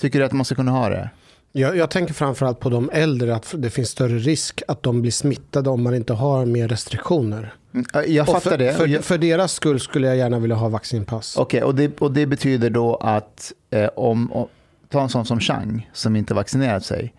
[0.00, 1.10] Tycker du att man ska kunna ha det?
[1.52, 5.12] Jag, jag tänker framförallt på de äldre, att det finns större risk att de blir
[5.12, 7.54] smittade om man inte har mer restriktioner.
[7.74, 8.72] Mm, ja, Jag fattar för, det.
[8.74, 11.36] För, för deras skull skulle jag gärna vilja ha vaccinpass.
[11.36, 14.46] Okej, och, det, och det betyder då att eh, om, om,
[14.90, 17.14] ta en sån som Chang som inte vaccinerat sig.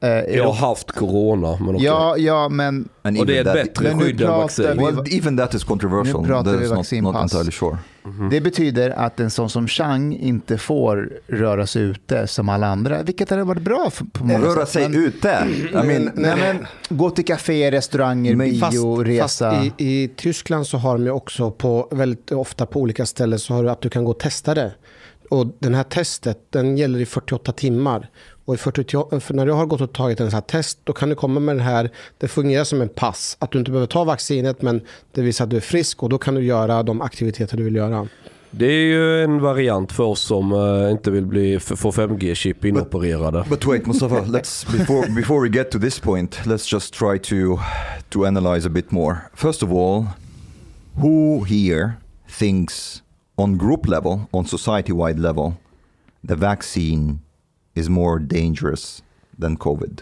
[0.00, 1.84] Eh, är Jag har haft corona, men okej.
[1.86, 4.66] ja, ja, men Och det är ett bättre skydd än pratar vaccin.
[4.78, 6.22] vi- Well, even that is controversial.
[6.22, 6.78] Nu pratar That vi is not, not
[7.14, 7.22] vaccinpass.
[7.34, 7.78] entirely sure.
[8.30, 13.02] det betyder att en sån som Chang inte får röra sig ute som alla andra.
[13.02, 14.68] Vilket hade varit bra för, på många Röra sätt.
[14.68, 15.28] sig Men- ute.
[15.70, 16.66] I mean, Nej, men,
[16.98, 19.50] gå till café, restauranger, Men bio, Fast, resa.
[19.52, 23.54] fast i, i Tyskland så har de också på, väldigt ofta på olika ställen så
[23.54, 24.72] har du att du kan gå och testa det.
[25.30, 28.08] Och den här testet den gäller i 48 timmar.
[28.48, 30.92] Och i 48, för när du har gått och tagit en sån här test då
[30.92, 33.36] kan du komma med den här, det fungerar som en pass.
[33.40, 34.80] Att du inte behöver ta vaccinet men
[35.12, 37.74] det visar att du är frisk och då kan du göra de aktiviteter du vill
[37.74, 38.08] göra.
[38.50, 43.44] Det är ju en variant för oss som eh, inte vill bli, få 5G-chip inopererade.
[43.50, 47.58] But wait, Mustafa, let's before before we get to this point, let's just try to
[48.08, 49.16] to analyze a bit more.
[49.34, 50.06] First of all,
[51.02, 51.92] who here
[52.38, 53.02] thinks
[53.36, 55.52] on group level, on society-wide level,
[56.28, 57.18] the vaccine
[57.78, 59.02] is more dangerous
[59.38, 60.00] than COVID?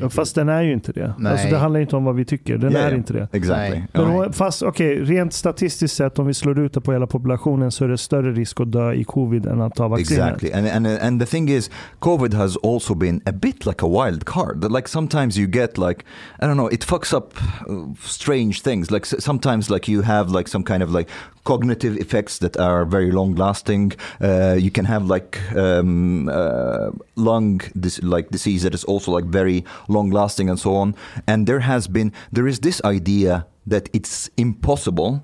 [0.00, 1.14] Ja, Fast den är ju inte det.
[1.18, 1.32] Nej.
[1.32, 2.58] Alltså, det handlar inte om vad vi tycker.
[2.58, 2.98] Den Yeah, är yeah.
[2.98, 3.28] inte det.
[3.32, 3.82] Exactly.
[3.92, 7.84] Men fast okej, rent statistiskt sett om vi slår ut det på hela populationen så
[7.84, 10.10] är det större risk att dö i covid än att ta vaccinet.
[10.10, 13.88] Exactly, and and and the thing is, COVID has also been a bit like a
[13.88, 14.72] wild card.
[14.72, 16.04] Like sometimes you get like
[16.42, 17.34] I don't know, it fucks up
[17.68, 18.90] uh, strange things.
[18.90, 21.10] Like sometimes like you have like some kind of like
[21.44, 23.92] cognitive effects that are very long lasting.
[24.20, 29.24] Uh, you can have like um, uh, lung dis- like disease that is also like
[29.24, 29.49] very
[29.88, 30.94] long lasting and so on.
[31.26, 35.18] And there has been there is this idea that it's impossible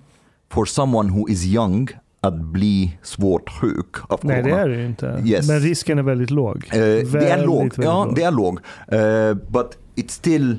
[0.51, 1.89] for someone who is young
[2.21, 4.63] att bli svårt sjuk av Nej, det corona.
[4.63, 5.23] är det ju inte.
[5.25, 5.49] Yes.
[5.49, 6.57] Men risken är väldigt låg.
[6.73, 7.59] Eh, det är Väldigt, låg.
[7.63, 8.59] väldigt Ja, det är låg.
[8.89, 10.59] Eh, but it's still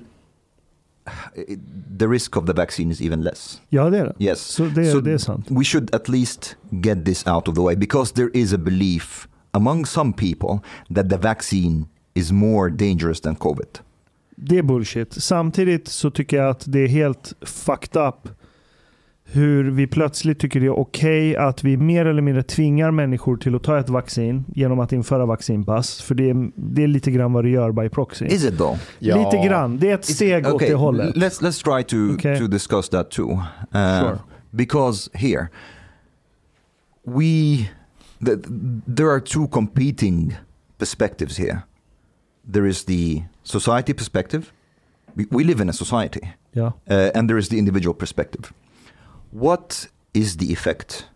[2.00, 3.62] the risk of the vaccine is even less.
[3.70, 4.24] Ja, det är det.
[4.26, 4.42] Yes.
[4.42, 5.46] Så det, det är sant.
[5.50, 9.28] We should at least get this out of the way because there is a belief
[9.52, 10.60] among some people
[10.96, 11.86] that the vaccine
[12.18, 13.80] is more dangerous than COVID.
[14.36, 15.14] Det är bullshit.
[15.14, 18.30] Samtidigt så tycker jag att det är helt fucked up
[19.32, 23.56] hur vi plötsligt tycker det är okej att vi mer eller mindre tvingar människor till
[23.56, 26.02] att ta ett vaccin genom att införa vaccinpass.
[26.02, 28.26] För det är, det är lite grann vad det gör by proxy.
[28.26, 28.78] Is it though?
[29.00, 29.78] Lite grann.
[29.78, 31.16] Det är ett steg åt okay, det hållet.
[31.16, 32.40] Let's let's try to Okay.
[32.40, 33.32] to discuss that too.
[33.32, 34.20] Uh, Sure.
[34.52, 35.48] Because here
[37.06, 37.70] we
[38.26, 38.38] the,
[38.96, 40.36] there are two competing
[40.78, 41.62] perspectives here.
[42.48, 44.54] There is the society perspective.
[45.16, 46.22] We, we live in a society,
[46.54, 46.72] Ja.
[46.90, 48.54] uh, and there is the individual perspective.
[49.32, 51.08] What is the effect,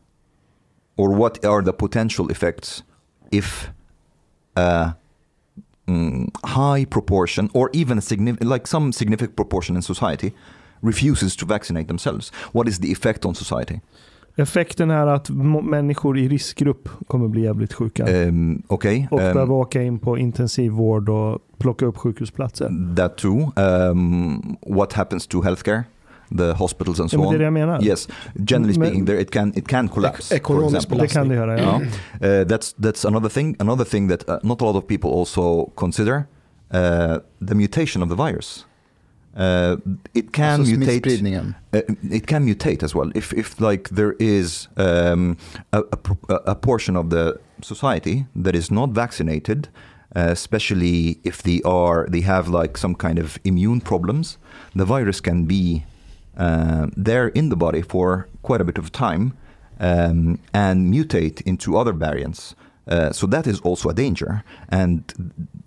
[0.98, 2.84] or what are the potential effects,
[3.32, 3.70] if
[4.56, 4.96] a
[5.88, 10.34] mm, high proportion, or even significant, like some significant proportion in society,
[10.82, 12.32] refuses to vaccinate themselves?
[12.52, 13.82] What is the effect on society?
[14.36, 15.30] Effekten är att
[15.64, 18.28] människor i riskgrupp kommer bli jävligt sjuka.
[18.28, 22.96] Um, okay, och um, behöva åka in på intensivvård och plocka upp sjukhusplatser.
[22.96, 23.52] that too.
[23.56, 25.84] Um, what happens to healthcare?
[26.38, 27.54] The hospitals and so Ja, men det är on.
[27.54, 27.84] det jag menar.
[27.84, 30.28] Yes, generally speaking, there it can it can collapse.
[30.28, 30.98] for ekonomisk example.
[31.02, 31.82] Det kan det göra, ja.
[31.82, 33.56] Uh, that's that's another thing.
[33.60, 36.16] Another thing that uh, not a lot of people also consider
[36.74, 37.18] uh,
[37.48, 38.66] the mutation of the virus.
[39.36, 39.78] Uh,
[40.14, 41.56] it can mutate.
[41.74, 43.12] Uh, it can mutate as well.
[43.16, 45.38] If if like there is um,
[45.72, 45.84] a,
[46.30, 49.70] a, a portion of the society that is not vaccinated,
[50.16, 54.38] uh, especially if they are they have like some kind of immune problems,
[54.76, 55.86] the virus can be
[56.38, 59.34] uh, there in the body for quite a bit of time
[59.80, 62.56] um, and mutate into other variants.
[62.88, 65.14] Uh, so that is also a danger, and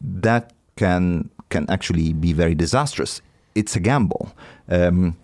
[0.01, 3.23] that can can actually be very disastrous.
[3.55, 4.35] It's a gamble.
[4.69, 5.17] Um,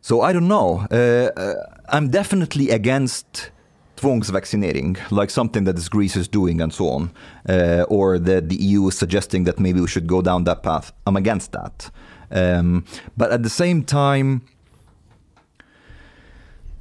[0.00, 0.86] so I don't know.
[0.90, 1.54] Uh, uh,
[1.88, 3.50] I'm definitely against
[3.96, 7.10] tvångsvaccinering, like something that Greece is doing and so on,
[7.48, 10.92] uh, or that the EU is suggesting that maybe we should go down that path.
[11.06, 11.90] I'm against that.
[12.30, 12.84] Um,
[13.16, 14.42] but at the same time,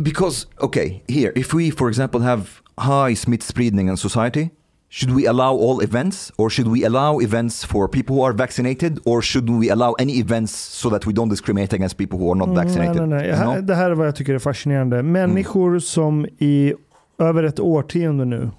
[0.01, 4.51] because okay, here, if we, for example, have high smittspridning in society,
[4.89, 8.99] should we allow all events or should we allow events for people who are vaccinated
[9.05, 12.37] or should we allow any events so that we don't discriminate against people who are
[12.37, 13.01] not vaccinated?
[13.01, 13.47] Mm, Nej, nej, nej.
[13.47, 13.67] You know?
[13.67, 15.03] Det här är vad jag tycker är fascinerande.
[15.03, 16.73] Människor som i
[17.17, 18.49] över ett årtionde nu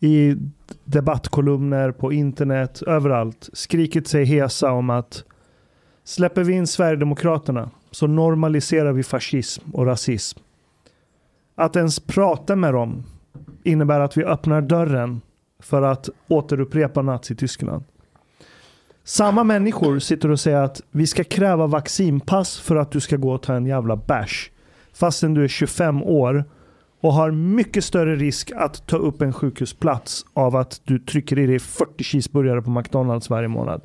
[0.00, 0.36] i
[0.84, 5.24] debattkolumner, på internet, överallt skrikit sig hesa om att
[6.04, 10.40] släpper vi in Sverigedemokraterna så normaliserar vi fascism och rasism.
[11.54, 13.02] Att ens prata med dem
[13.64, 15.20] innebär att vi öppnar dörren
[15.58, 17.84] för att återupprepa Nazityskland.
[19.04, 23.32] Samma människor sitter och säger att vi ska kräva vaccinpass för att du ska gå
[23.32, 24.50] och ta en jävla bärs.
[24.92, 26.44] Fastän du är 25 år
[27.00, 31.46] och har mycket större risk att ta upp en sjukhusplats av att du trycker i
[31.46, 33.82] dig 40 cheeseburgare på McDonalds varje månad.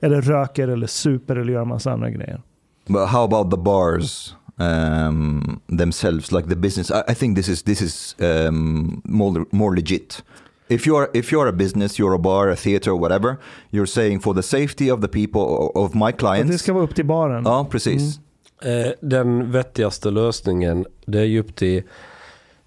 [0.00, 2.42] Eller röker eller super eller gör en massa andra grejer.
[2.86, 6.90] But how about the bars um, themselves, like the business?
[6.90, 10.22] I, I think this is this is um, more more legit.
[10.68, 13.36] If you're if you're a business, you're a bar, a theater, whatever,
[13.70, 16.62] you're saying for the safety of the people of my Och det clients.
[16.62, 17.44] ska vara upp till baren.
[17.44, 18.20] Ja, precis.
[18.62, 21.82] Eh, Den vettigaste lösningen det är ju upp till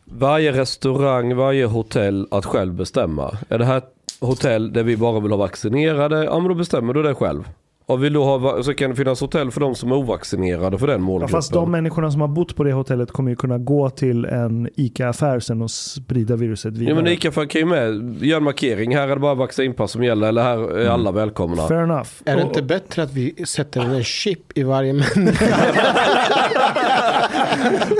[0.05, 3.37] varje restaurang, varje hotell att själv bestämma.
[3.49, 6.93] Är det här ett hotell där vi bara vill ha vaccinerade, ja men då bestämmer
[6.93, 7.43] du det själv.
[7.85, 10.87] Och vill du ha, så kan det finnas hotell för de som är ovaccinerade för
[10.87, 11.31] den Ja, målgruppen.
[11.31, 14.69] fast de människorna som har bott på det hotellet kommer ju kunna gå till en
[14.75, 16.89] ICA-affär sen och sprida viruset vidare.
[16.89, 18.95] Ja men Ica kan ju med göra en markering.
[18.95, 21.67] Här är det bara vaccinpass som gäller eller här är alla välkomna.
[21.67, 22.09] Fair enough.
[22.25, 25.45] Är det inte bättre att vi sätter en chip i varje människa?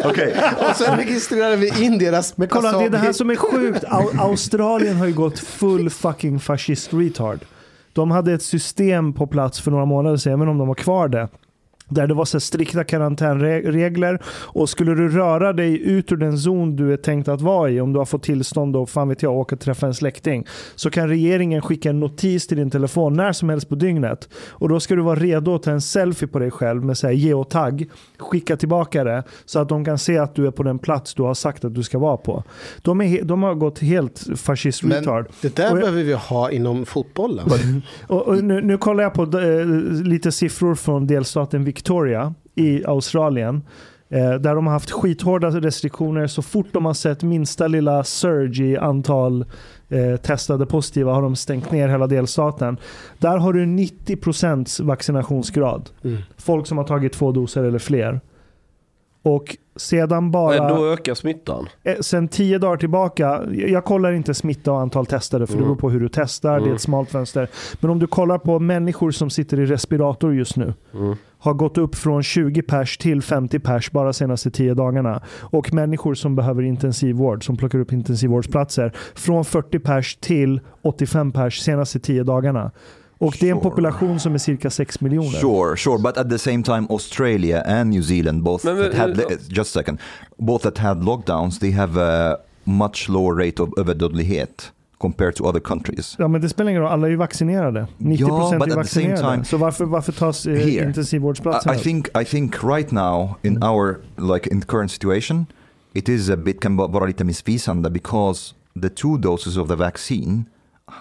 [0.05, 0.35] Okej.
[0.69, 2.37] Och sen registrerar vi in deras...
[2.37, 3.83] Men kolla, det är det här som är sjukt.
[3.83, 7.39] Au- Australien har ju gått full fucking fascist retard.
[7.93, 11.07] De hade ett system på plats för några månader sedan, även om de har kvar
[11.07, 11.27] det.
[11.89, 16.75] Där det var så strikta karantänregler och skulle du röra dig ut ur den zon
[16.75, 19.33] du är tänkt att vara i, om du har fått tillstånd och fan vet jag,
[19.33, 23.31] åka och träffa en släkting, så kan regeringen skicka en notis till din telefon när
[23.31, 24.29] som helst på dygnet.
[24.49, 27.07] Och då ska du vara redo att ta en selfie på dig själv med så
[27.07, 27.85] här geotag,
[28.19, 31.23] skicka tillbaka det så att de kan se att du är på den plats du
[31.23, 32.43] har sagt att du ska vara på.
[32.81, 35.27] De, är, de har gått helt fascist Men retard.
[35.41, 37.45] det där jag- behöver vi ha inom fotbollen.
[38.07, 39.65] och, och nu, nu kollar jag på eh,
[40.03, 43.61] lite siffror från delstaten Victoria i Australien.
[44.09, 46.27] Eh, där de har haft skithårda restriktioner.
[46.27, 49.45] Så fort de har sett minsta lilla surge i antal
[49.89, 52.77] eh, testade positiva har de stängt ner hela delstaten.
[53.17, 55.89] Där har du 90% vaccinationsgrad.
[56.03, 56.17] Mm.
[56.37, 58.21] Folk som har tagit två doser eller fler.
[59.23, 60.55] Och sedan bara...
[60.55, 61.67] Ändå ökar smittan.
[61.83, 65.75] Eh, Sen tio dagar tillbaka, jag kollar inte smitta och antal testade för det beror
[65.75, 67.47] på hur du testar, det är ett smalt fönster.
[67.79, 70.73] Men om du kollar på människor som sitter i respirator just nu,
[71.37, 75.21] har gått upp från 20 pers till 50 pers bara senaste tio dagarna.
[75.39, 81.59] Och människor som behöver intensivvård, som plockar upp intensivvårdsplatser, från 40 pers till 85 pers
[81.59, 82.71] senaste tio dagarna.
[83.23, 83.69] Och det är en Sure.
[83.69, 85.29] population som är cirka 6 miljoner.
[85.41, 89.17] Sure, sure, but at the same time, Australia and New Zealand both Men- that had
[89.17, 89.97] men- just a second,
[90.37, 91.59] both that had lockdowns.
[91.59, 96.15] They have a much lower rate of överdödlighet compared to other countries.
[96.19, 97.87] Ja men det spelar ingen roll, alla är ju vaccinerade.
[97.97, 99.35] 90% Ja, but är at the same vaccinerade.
[99.35, 103.35] time- så varför, varför tas eh, Here, intensivvårdsplatserna I, I think I think right now
[103.41, 103.99] in our
[104.33, 105.45] like in the current situation,
[105.93, 110.45] it is a bit kan vara lite missvisande because the two doses of the vaccine,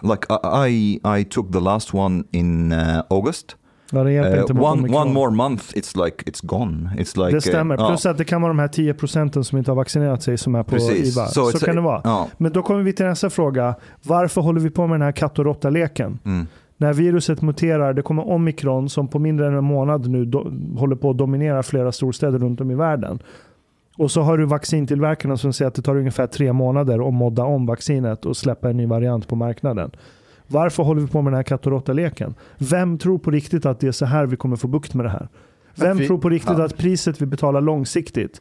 [0.02, 0.26] like
[0.66, 3.56] I I, I took the last one in uh, August.
[3.94, 5.02] Ja, det hjälper Uh, inte mot one omikron.
[5.02, 6.90] one more month, it's like it's gone.
[6.98, 7.76] It's like Det uh, stämmer.
[7.78, 7.88] ja.
[7.88, 10.54] Plus att det kan vara de här 10 procenten som inte har vaccinerat sig som
[10.54, 11.16] är på Precis.
[11.16, 11.26] IVA.
[11.26, 12.26] Så Så, kan det vara.
[12.38, 13.74] Men då kommer vi till nästa fråga.
[14.02, 16.18] Varför håller vi på med den här katt och råtta-leken?
[16.24, 16.46] Mm.
[16.76, 20.96] När viruset muterar, det kommer omikron som på mindre än en månad nu do, håller
[20.96, 23.18] på att dominera flera storstäder runt om i världen.
[23.98, 27.44] Och så har du vaccintillverkarna som säger att det tar ungefär tre månader att modda
[27.44, 29.90] om vaccinet och släppa en ny variant på marknaden.
[30.46, 32.34] Varför håller vi på med den här katt och råtta-leken?
[32.58, 35.10] Vem tror på riktigt att det är så här vi kommer få bukt med det
[35.10, 35.28] här?
[35.74, 36.64] Vem vi- tror på riktigt ja.
[36.64, 38.40] att priset vi betalar långsiktigt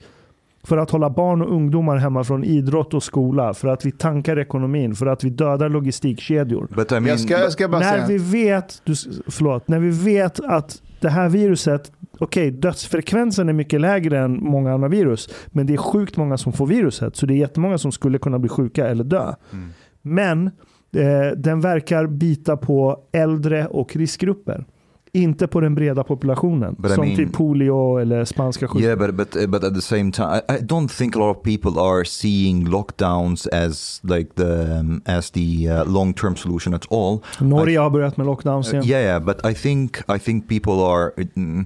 [0.63, 4.39] för att hålla barn och ungdomar hemma från idrott och skola, för att vi tankar
[4.39, 6.67] ekonomin, för att vi dödar logistikkedjor.
[6.71, 8.95] I mean, Jag ska, jag ska När vi vet, du,
[9.27, 11.91] förlåt, när vi vet att det här viruset,
[12.21, 16.53] okej dödsfrekvensen är mycket lägre än många andra virus, men det är sjukt många som
[16.53, 19.33] får viruset, så det är jättemånga som skulle kunna bli sjuka eller dö.
[19.53, 19.69] Mm.
[20.01, 20.47] Men
[20.95, 24.65] eh, den verkar bita på äldre och riskgrupper.
[25.13, 26.75] Inte på den breda populationen.
[26.79, 28.81] But I som mean- typ polio eller spanska sjukan.
[28.81, 31.37] Yeah, but but uh, but at the same time, I, I don't think a lot
[31.37, 36.73] of people are seeing lockdowns as like the um, as the uh, long term solution
[36.73, 37.19] at all.
[37.39, 38.85] Norge har börjat med lockdowns Uh, igen.
[38.89, 41.65] yeah, yeah, but I think I think people are, mm,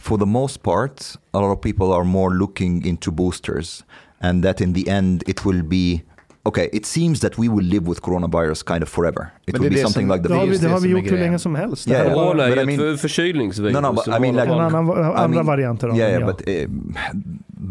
[0.00, 3.84] for the most part, a lot of people are more looking into boosters,
[4.20, 6.02] and that in the end it will be
[6.44, 9.30] okay, it seems that we will live with coronavirus kind of forever.
[9.46, 10.80] It Men will be det something som- like Det har the vi, det har vi
[10.80, 11.24] som är gjort hur grejen.
[11.26, 11.88] länge som helst.
[11.88, 12.16] Yeah, Det yeah.
[12.18, 13.72] var Corona är but I ju ett förkylningsvirus.
[13.74, 16.10] No, no, but I mean, like- bara- en annan, I andra mean- varianter av yeah,
[16.12, 16.62] den, yeah, ja.
[16.66, 16.94] but um,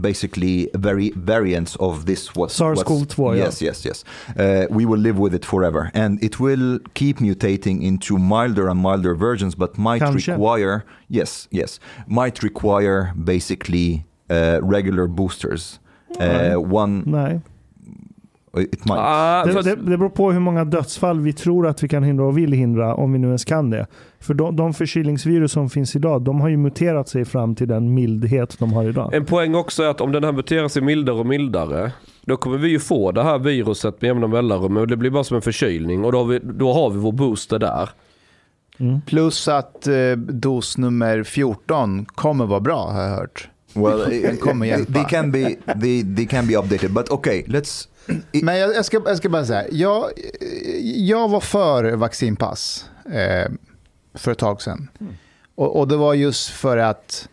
[0.01, 3.45] basically very variants of this what SARS-CoV-2, yeah.
[3.45, 4.05] Yes, yes, yes.
[4.39, 8.81] Uh, we will live with it forever, and it will keep mutating into milder and
[8.81, 10.31] milder versions, but might Kanske.
[10.31, 15.79] require yes, yes, might require basically uh, regular boosters.
[16.19, 17.39] Uh, one, Nej.
[18.57, 18.97] It might.
[18.99, 22.25] Ah, Det, det, det beror på hur många dödsfall vi tror att vi kan hindra
[22.25, 23.87] och vill hindra, om vi nu ens kan det.
[24.19, 27.93] För de, de förkylningsvirus som finns idag, de har ju muterat sig fram till den
[27.93, 29.13] mildhet de har idag.
[29.13, 31.91] En poäng också är att om den här muterar sig mildare och mildare,
[32.25, 35.23] då kommer vi ju få det här viruset med jämna mellanrum och det blir bara
[35.23, 37.89] som en förkylning och då har vi, då har vi vår booster där.
[39.05, 43.49] Plus att eh, dos nummer 14 kommer vara bra har jag hört.
[43.73, 44.93] well, kommer hjälpa.
[44.93, 47.87] they can be they, they can be updated, but okay, let's.
[48.31, 50.11] Men jag, jag, ska, jag ska bara säga, jag,
[50.81, 53.51] jag var för vaccinpass eh,
[54.13, 54.89] för ett tag sedan.
[55.55, 57.29] Och, och det var just för att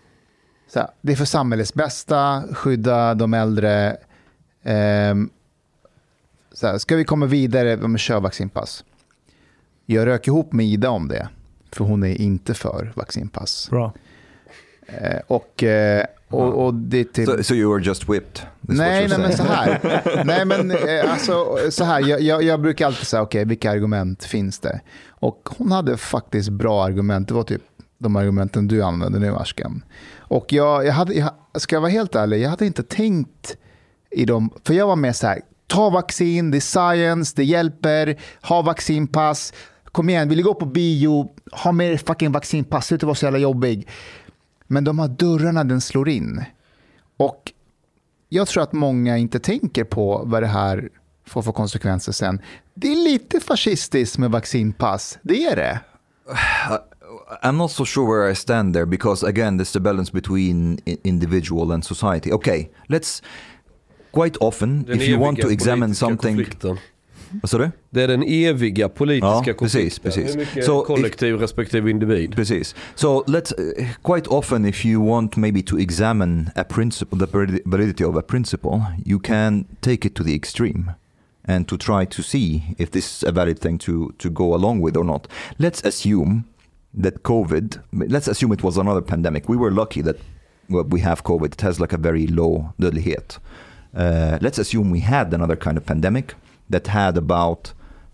[0.68, 3.96] så här, det är för samhällets bästa, skydda de äldre.
[4.62, 5.14] Eh,
[6.52, 8.84] så här, ska vi komma vidare, men kör vaccinpass.
[9.86, 11.28] Jag rök ihop med Ida om det,
[11.72, 13.70] för hon är inte för vaccinpass.
[13.70, 13.92] Bra.
[14.88, 17.28] Eh, och, eh, och, och det typ...
[17.28, 18.46] So, so you were just whipped.
[18.60, 20.02] Nej, nej, men så här.
[20.24, 22.08] nej, men eh, alltså, så här.
[22.08, 24.80] Jag, jag, jag brukar alltid säga, okej, vilka argument finns det?
[25.08, 27.28] Och hon hade faktiskt bra argument.
[27.28, 27.62] Det var typ
[27.98, 29.82] de argumenten du använde nu, Ashkan.
[30.18, 33.56] Och jag, jag hade, jag, ska jag vara helt ärlig, jag hade inte tänkt
[34.10, 38.20] i dem, för jag var med så här, ta vaccin, det är science, det hjälper,
[38.42, 39.52] ha vaccinpass,
[39.84, 43.38] kom igen, vill du gå på bio, ha med fucking vaccinpass, sluta vara så jävla
[43.38, 43.88] jobbig.
[44.68, 46.44] Men de här dörrarna den slår in.
[47.16, 47.52] Och
[48.28, 50.88] jag tror att många inte tänker på vad det här
[51.26, 52.40] får för konsekvenser sen.
[52.74, 55.80] Det är lite fascistiskt med vaccinpass, det är det.
[57.42, 61.72] I'm not so sure where I stand there because again, there's the balance between individual
[61.72, 62.32] and society.
[62.32, 63.22] Okay, let's
[64.12, 66.36] quite often, Den if you want to examine something.
[66.36, 66.78] konflikten.
[67.42, 67.70] Vad sa du?
[67.90, 70.02] Det är den eviga politiska Ja, precis, konflikten.
[70.02, 70.34] precis.
[70.34, 72.34] Hur mycket if- kollektiv respektive individ?
[72.36, 72.74] Precis.
[72.94, 77.62] So let's uh, quite often, if you want maybe to examine a principle, the valid-
[77.64, 80.84] validity of a principle, you can take it to the extreme
[81.48, 84.84] and to try to see if this is a valid thing to to go along
[84.84, 85.26] with or not.
[85.58, 86.42] Let's assume
[87.02, 87.78] that COVID.
[87.92, 89.48] Let's assume it was another pandemic.
[89.48, 90.16] We were lucky that
[90.70, 91.52] well, we have COVID.
[91.52, 93.38] It has like a very low dödlighet.
[93.94, 96.34] Uh, let's assume we had another kind of pandemic
[96.70, 97.72] that had about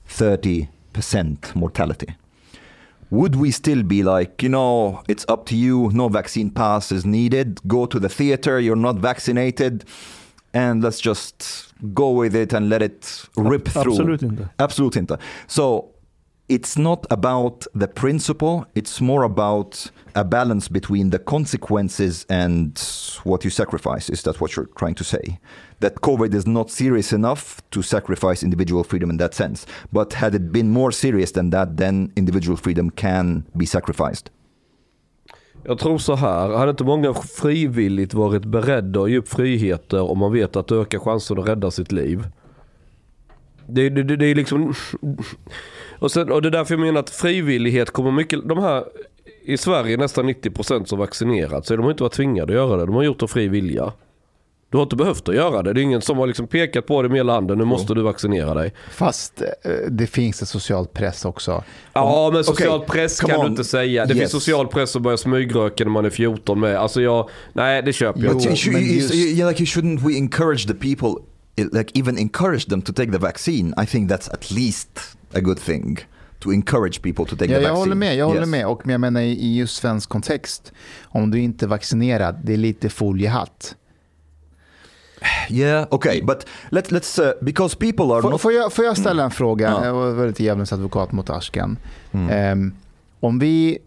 [0.08, 0.68] 30%
[1.54, 2.14] mortality
[3.10, 7.04] would we still be like, you know, it's up to you, no vaccine pass is
[7.04, 9.84] needed, go to the theater, you're not vaccinated,
[10.52, 13.92] and let's just go with it and let it rip through?
[13.92, 14.48] Absolut inte.
[14.58, 15.18] Absolut inte.
[15.46, 15.93] So
[16.48, 22.78] it's not about the principle, it's more about a balance between the consequences and
[23.24, 24.10] what you sacrifice.
[24.10, 25.40] Is that what you're trying to say?
[25.80, 29.66] That COVID is not serious enough to sacrifice individual freedom in that sense.
[29.90, 34.30] But had it been more serious than that, then individual freedom can be sacrificed.
[35.66, 40.18] Jag tror så här, hade inte många frivilligt varit beredda att ge upp friheter om
[40.18, 42.26] man vet att det ökar chansen att rädda sitt liv?
[43.66, 44.74] Det, det, det, det är liksom...
[45.98, 48.48] Och, sen, och det är därför jag menar att frivillighet kommer mycket...
[48.48, 48.84] De här
[49.46, 52.86] i Sverige nästan 90% som vaccinerat så de har inte varit tvingade att göra det.
[52.86, 53.92] De har gjort det av fri vilja.
[54.70, 55.72] Du har inte behövt att göra det.
[55.72, 57.58] Det är ingen som har liksom pekat på det med hela handen.
[57.58, 58.72] Nu måste du vaccinera dig.
[58.90, 59.46] Fast eh,
[59.90, 61.64] det finns en social press också.
[61.92, 64.06] Ja men social Okej, press kan du inte säga.
[64.06, 64.20] Det Yes.
[64.20, 66.76] finns social press att börja smygröka när man är 14 med.
[66.76, 70.08] Alltså jag, nej det köper jag Jo, But you, you, you- yeah, like you shouldn't
[70.08, 71.22] we encourage the people,
[71.56, 73.74] like even encourage them to take the vaccine?
[73.82, 74.88] I think that's at least
[75.34, 75.98] a good thing
[76.40, 77.78] to encourage people to take Ja, the jag vaccine.
[77.78, 78.48] håller med, jag håller Yes.
[78.48, 78.66] med.
[78.66, 80.72] Och jag menar i just svensk kontext,
[81.04, 83.76] om du inte är vaccinerad, det är lite foliehatt.
[85.50, 88.40] Yeah, okay, but let, let's uh, because people are Får, not.
[88.40, 89.68] får, jag, får jag ställa en fråga?
[89.70, 89.84] Ja.
[89.84, 91.76] Jag var lite djävulens advokat mot Ashkan.
[92.12, 92.28] Mm.
[92.30, 92.72] Ehm,
[93.20, 93.78] om vi,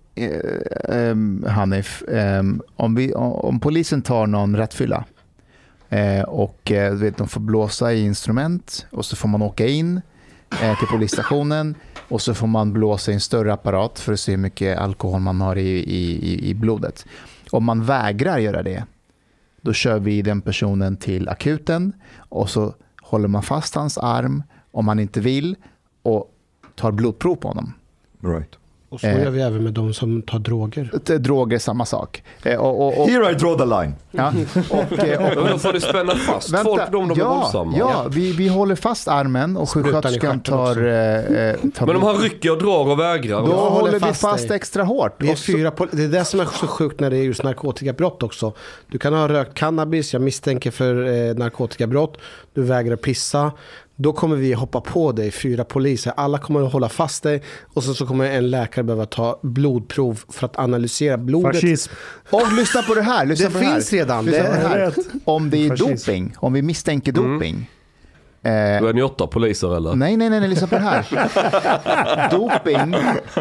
[0.90, 5.06] ehm, Hanif, ehm, om, vi, om polisen tar någon rattfylla
[5.90, 9.68] eh, och eh, du vet, de får blåsa i instrument och så får man åka
[9.68, 10.02] in
[10.62, 11.76] eh, till polisstationen
[12.10, 15.20] och så får man blåsa i en större apparat för att se hur mycket alkohol
[15.22, 17.06] man har i, i, i- i blodet.
[17.52, 18.84] Om man vägrar göra det,
[19.62, 24.88] då kör vi den personen till akuten och så håller man fast hans arm om
[24.88, 25.56] han inte vill
[26.04, 26.32] och
[26.76, 27.74] tar blodprov på honom.
[28.22, 28.58] Right.
[28.90, 29.24] Och så Eh.
[29.24, 31.18] gör vi även med de som tar droger.
[31.20, 32.24] Droger, samma sak.
[32.44, 33.96] Eh, Och, och, och, Here I draw the line.
[34.12, 34.34] ja,
[34.70, 37.78] och, eh, och, då får du spänna fast folk om de är ja, våldsamma.
[37.78, 40.88] ja, vi, vi håller fast armen och sjuksköterskan tar...
[40.88, 43.40] Eh, eh, tar Men om han rycker och drar och vägrar.
[43.42, 44.56] då håller håller vi fast fast dig.
[44.58, 45.16] extra hårt.
[45.18, 47.44] Vi är fyra pol- det är det som är så sjukt när det är just
[47.44, 48.54] narkotikabrott också.
[48.88, 52.18] Du kan ha rökt cannabis, jag misstänker för eh, narkotikabrott.
[52.54, 53.52] Du vägrar pissa.
[54.00, 56.14] Då kommer vi hoppa på dig, fyra poliser.
[56.18, 57.42] Alla kommer att hålla fast dig.
[57.74, 61.56] Och så, så kommer en läkare behöva ta blodprov för att analysera blodet.
[61.56, 61.94] Fascism.
[62.30, 63.26] Och lyssna på det här.
[63.26, 63.74] Lyssna Det på det här.
[63.74, 64.26] finns redan.
[64.26, 64.94] Lyssna Det- det här.
[65.26, 65.90] Om det är Fascism.
[66.12, 67.70] doping, om vi misstänker doping.
[68.42, 69.96] Eh, Då är ni åtta poliser eller?
[69.96, 71.06] nej, nej, nej, nej, lyssna på det här.
[72.32, 72.96] doping,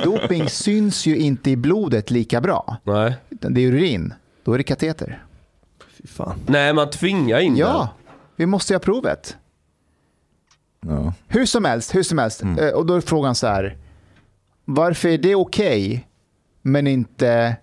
[0.05, 2.77] doping syns ju inte i blodet lika bra.
[2.85, 3.15] Nej.
[3.31, 4.15] Det är urin.
[4.45, 5.23] Då är det kateter.
[6.03, 6.39] Fy fan.
[6.47, 7.89] Nej, man tvingar in Ja,
[8.37, 9.37] vi måste göra provet.
[10.89, 11.12] Ja.
[11.28, 12.43] Hur som helst, hur som helst.
[12.43, 13.76] Eh, Och då är frågan så här.
[14.64, 16.07] Varför är det okej,
[16.62, 17.57] men inte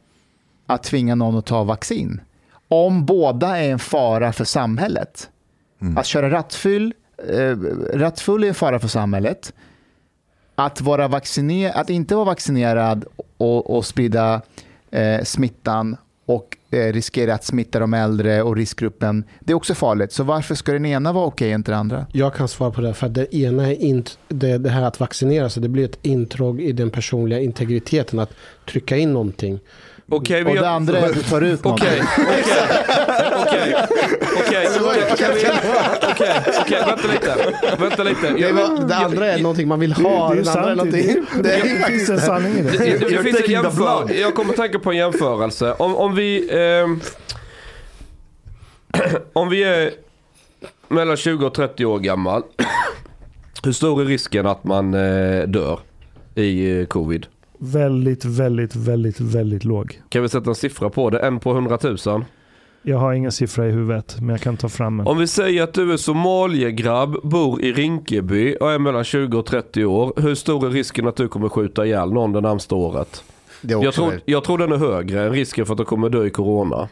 [0.65, 2.21] att tvinga någon att ta vaccin?
[2.67, 5.29] Om båda är en fara för samhället.
[5.97, 6.93] Att köra rattfull,
[7.29, 7.57] eh,
[7.93, 9.53] rattfull är en fara för samhället.
[10.55, 13.05] Att, vara vacciner, att inte vara vaccinerad
[13.37, 14.41] och, och sprida
[14.91, 20.11] eh, smittan och Eh, riskerar att smitta de äldre och riskgruppen, det är också farligt.
[20.11, 22.05] Så varför ska den ena vara okej och inte den andra?
[22.11, 25.49] Jag kan svara på det, för det ena är int- det, det här att vaccinera
[25.49, 28.33] sig, det blir ett intrång i den personliga integriteten att
[28.65, 29.59] trycka in någonting.
[30.09, 31.87] Okej, vi Och det andra är att du tar ut någonting.
[31.87, 32.03] Okej,
[33.41, 33.75] okej,
[34.39, 34.67] okej,
[35.11, 37.35] okej, okej, vänta lite,
[37.79, 38.29] vänta lite.
[38.33, 40.75] Det, Jag- var, det andra är någonting man vill ha, det är det andra är
[40.75, 40.91] sant.
[40.91, 41.43] Det, någonting.
[41.43, 42.77] det, det finns en sanning i Det, det.
[42.77, 43.71] det, det finns en taking the jämför...
[43.71, 44.11] blood.
[44.11, 45.73] Jag kommer tänka på en jämförelse.
[45.73, 46.49] Om, om vi...
[46.51, 46.99] ehm,
[49.33, 49.91] om vi är
[50.87, 52.43] mellan 20 och 30 år gammal.
[53.63, 55.79] Hur stor är risken att man eh, dör
[56.35, 57.25] i eh, covid?
[57.65, 60.01] Väldigt, väldigt, väldigt, väldigt låg.
[60.09, 61.19] Kan vi sätta en siffra på det?
[61.19, 62.25] En på 100 000?
[62.81, 65.07] Jag har ingen siffra i huvudet, men jag kan ta fram en.
[65.07, 69.45] Om vi säger att du är somaliegrabb, bor i Rinkeby och är mellan 20 och
[69.45, 70.13] 30 år.
[70.17, 73.23] Hur stor är risken att du kommer skjuta ihjäl någon det närmsta året?
[73.61, 76.25] Det Jag tror, jag tror den är högre än risken för att du kommer dö
[76.25, 76.89] i corona.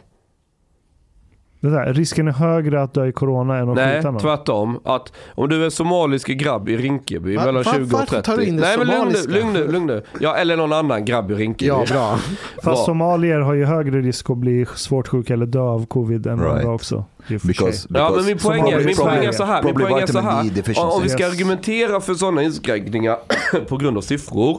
[1.62, 4.20] Det där, risken är högre att dö i corona än att Nej, skjuta någon.
[4.20, 4.80] tvärtom.
[4.84, 8.22] Att om du är somalisk grabb i Rinkeby Va- mellan va- 20 och varför 30.
[8.22, 10.02] tar du in det Nej men lugn nu, lugn nu, lugn nu.
[10.20, 11.68] Ja, eller någon annan grabb i Rinkeby.
[11.68, 12.16] Ja, bra.
[12.54, 12.76] Fast Bra.
[12.76, 16.52] somalier har ju högre risk att bli svårt sjuka eller dö av covid än Right.
[16.52, 17.04] andra också.
[17.28, 17.90] Because, sig.
[17.94, 19.62] Ja men min because poäng är, min poäng är så här.
[19.62, 20.40] Min poäng är så här.
[20.76, 23.16] Om, om vi ska argumentera för sådana inskränkningar
[23.68, 24.58] på grund av siffror.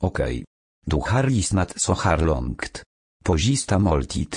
[0.00, 0.44] Okej.
[0.86, 2.82] Du har lyssnat så här långt.
[3.24, 4.36] På sista måltid.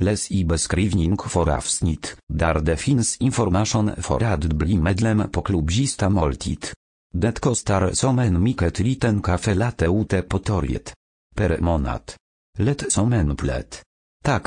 [0.00, 6.08] Läs i beskrivning för avsnitt, där det finns information för att bli medlem på klubzista
[6.08, 6.66] måltid.
[7.12, 10.92] Det kostar som en mycket liten kafe late ute på torget.
[11.36, 12.12] Per månad.
[12.58, 13.82] Lätt som en plätt.
[14.24, 14.46] Tack,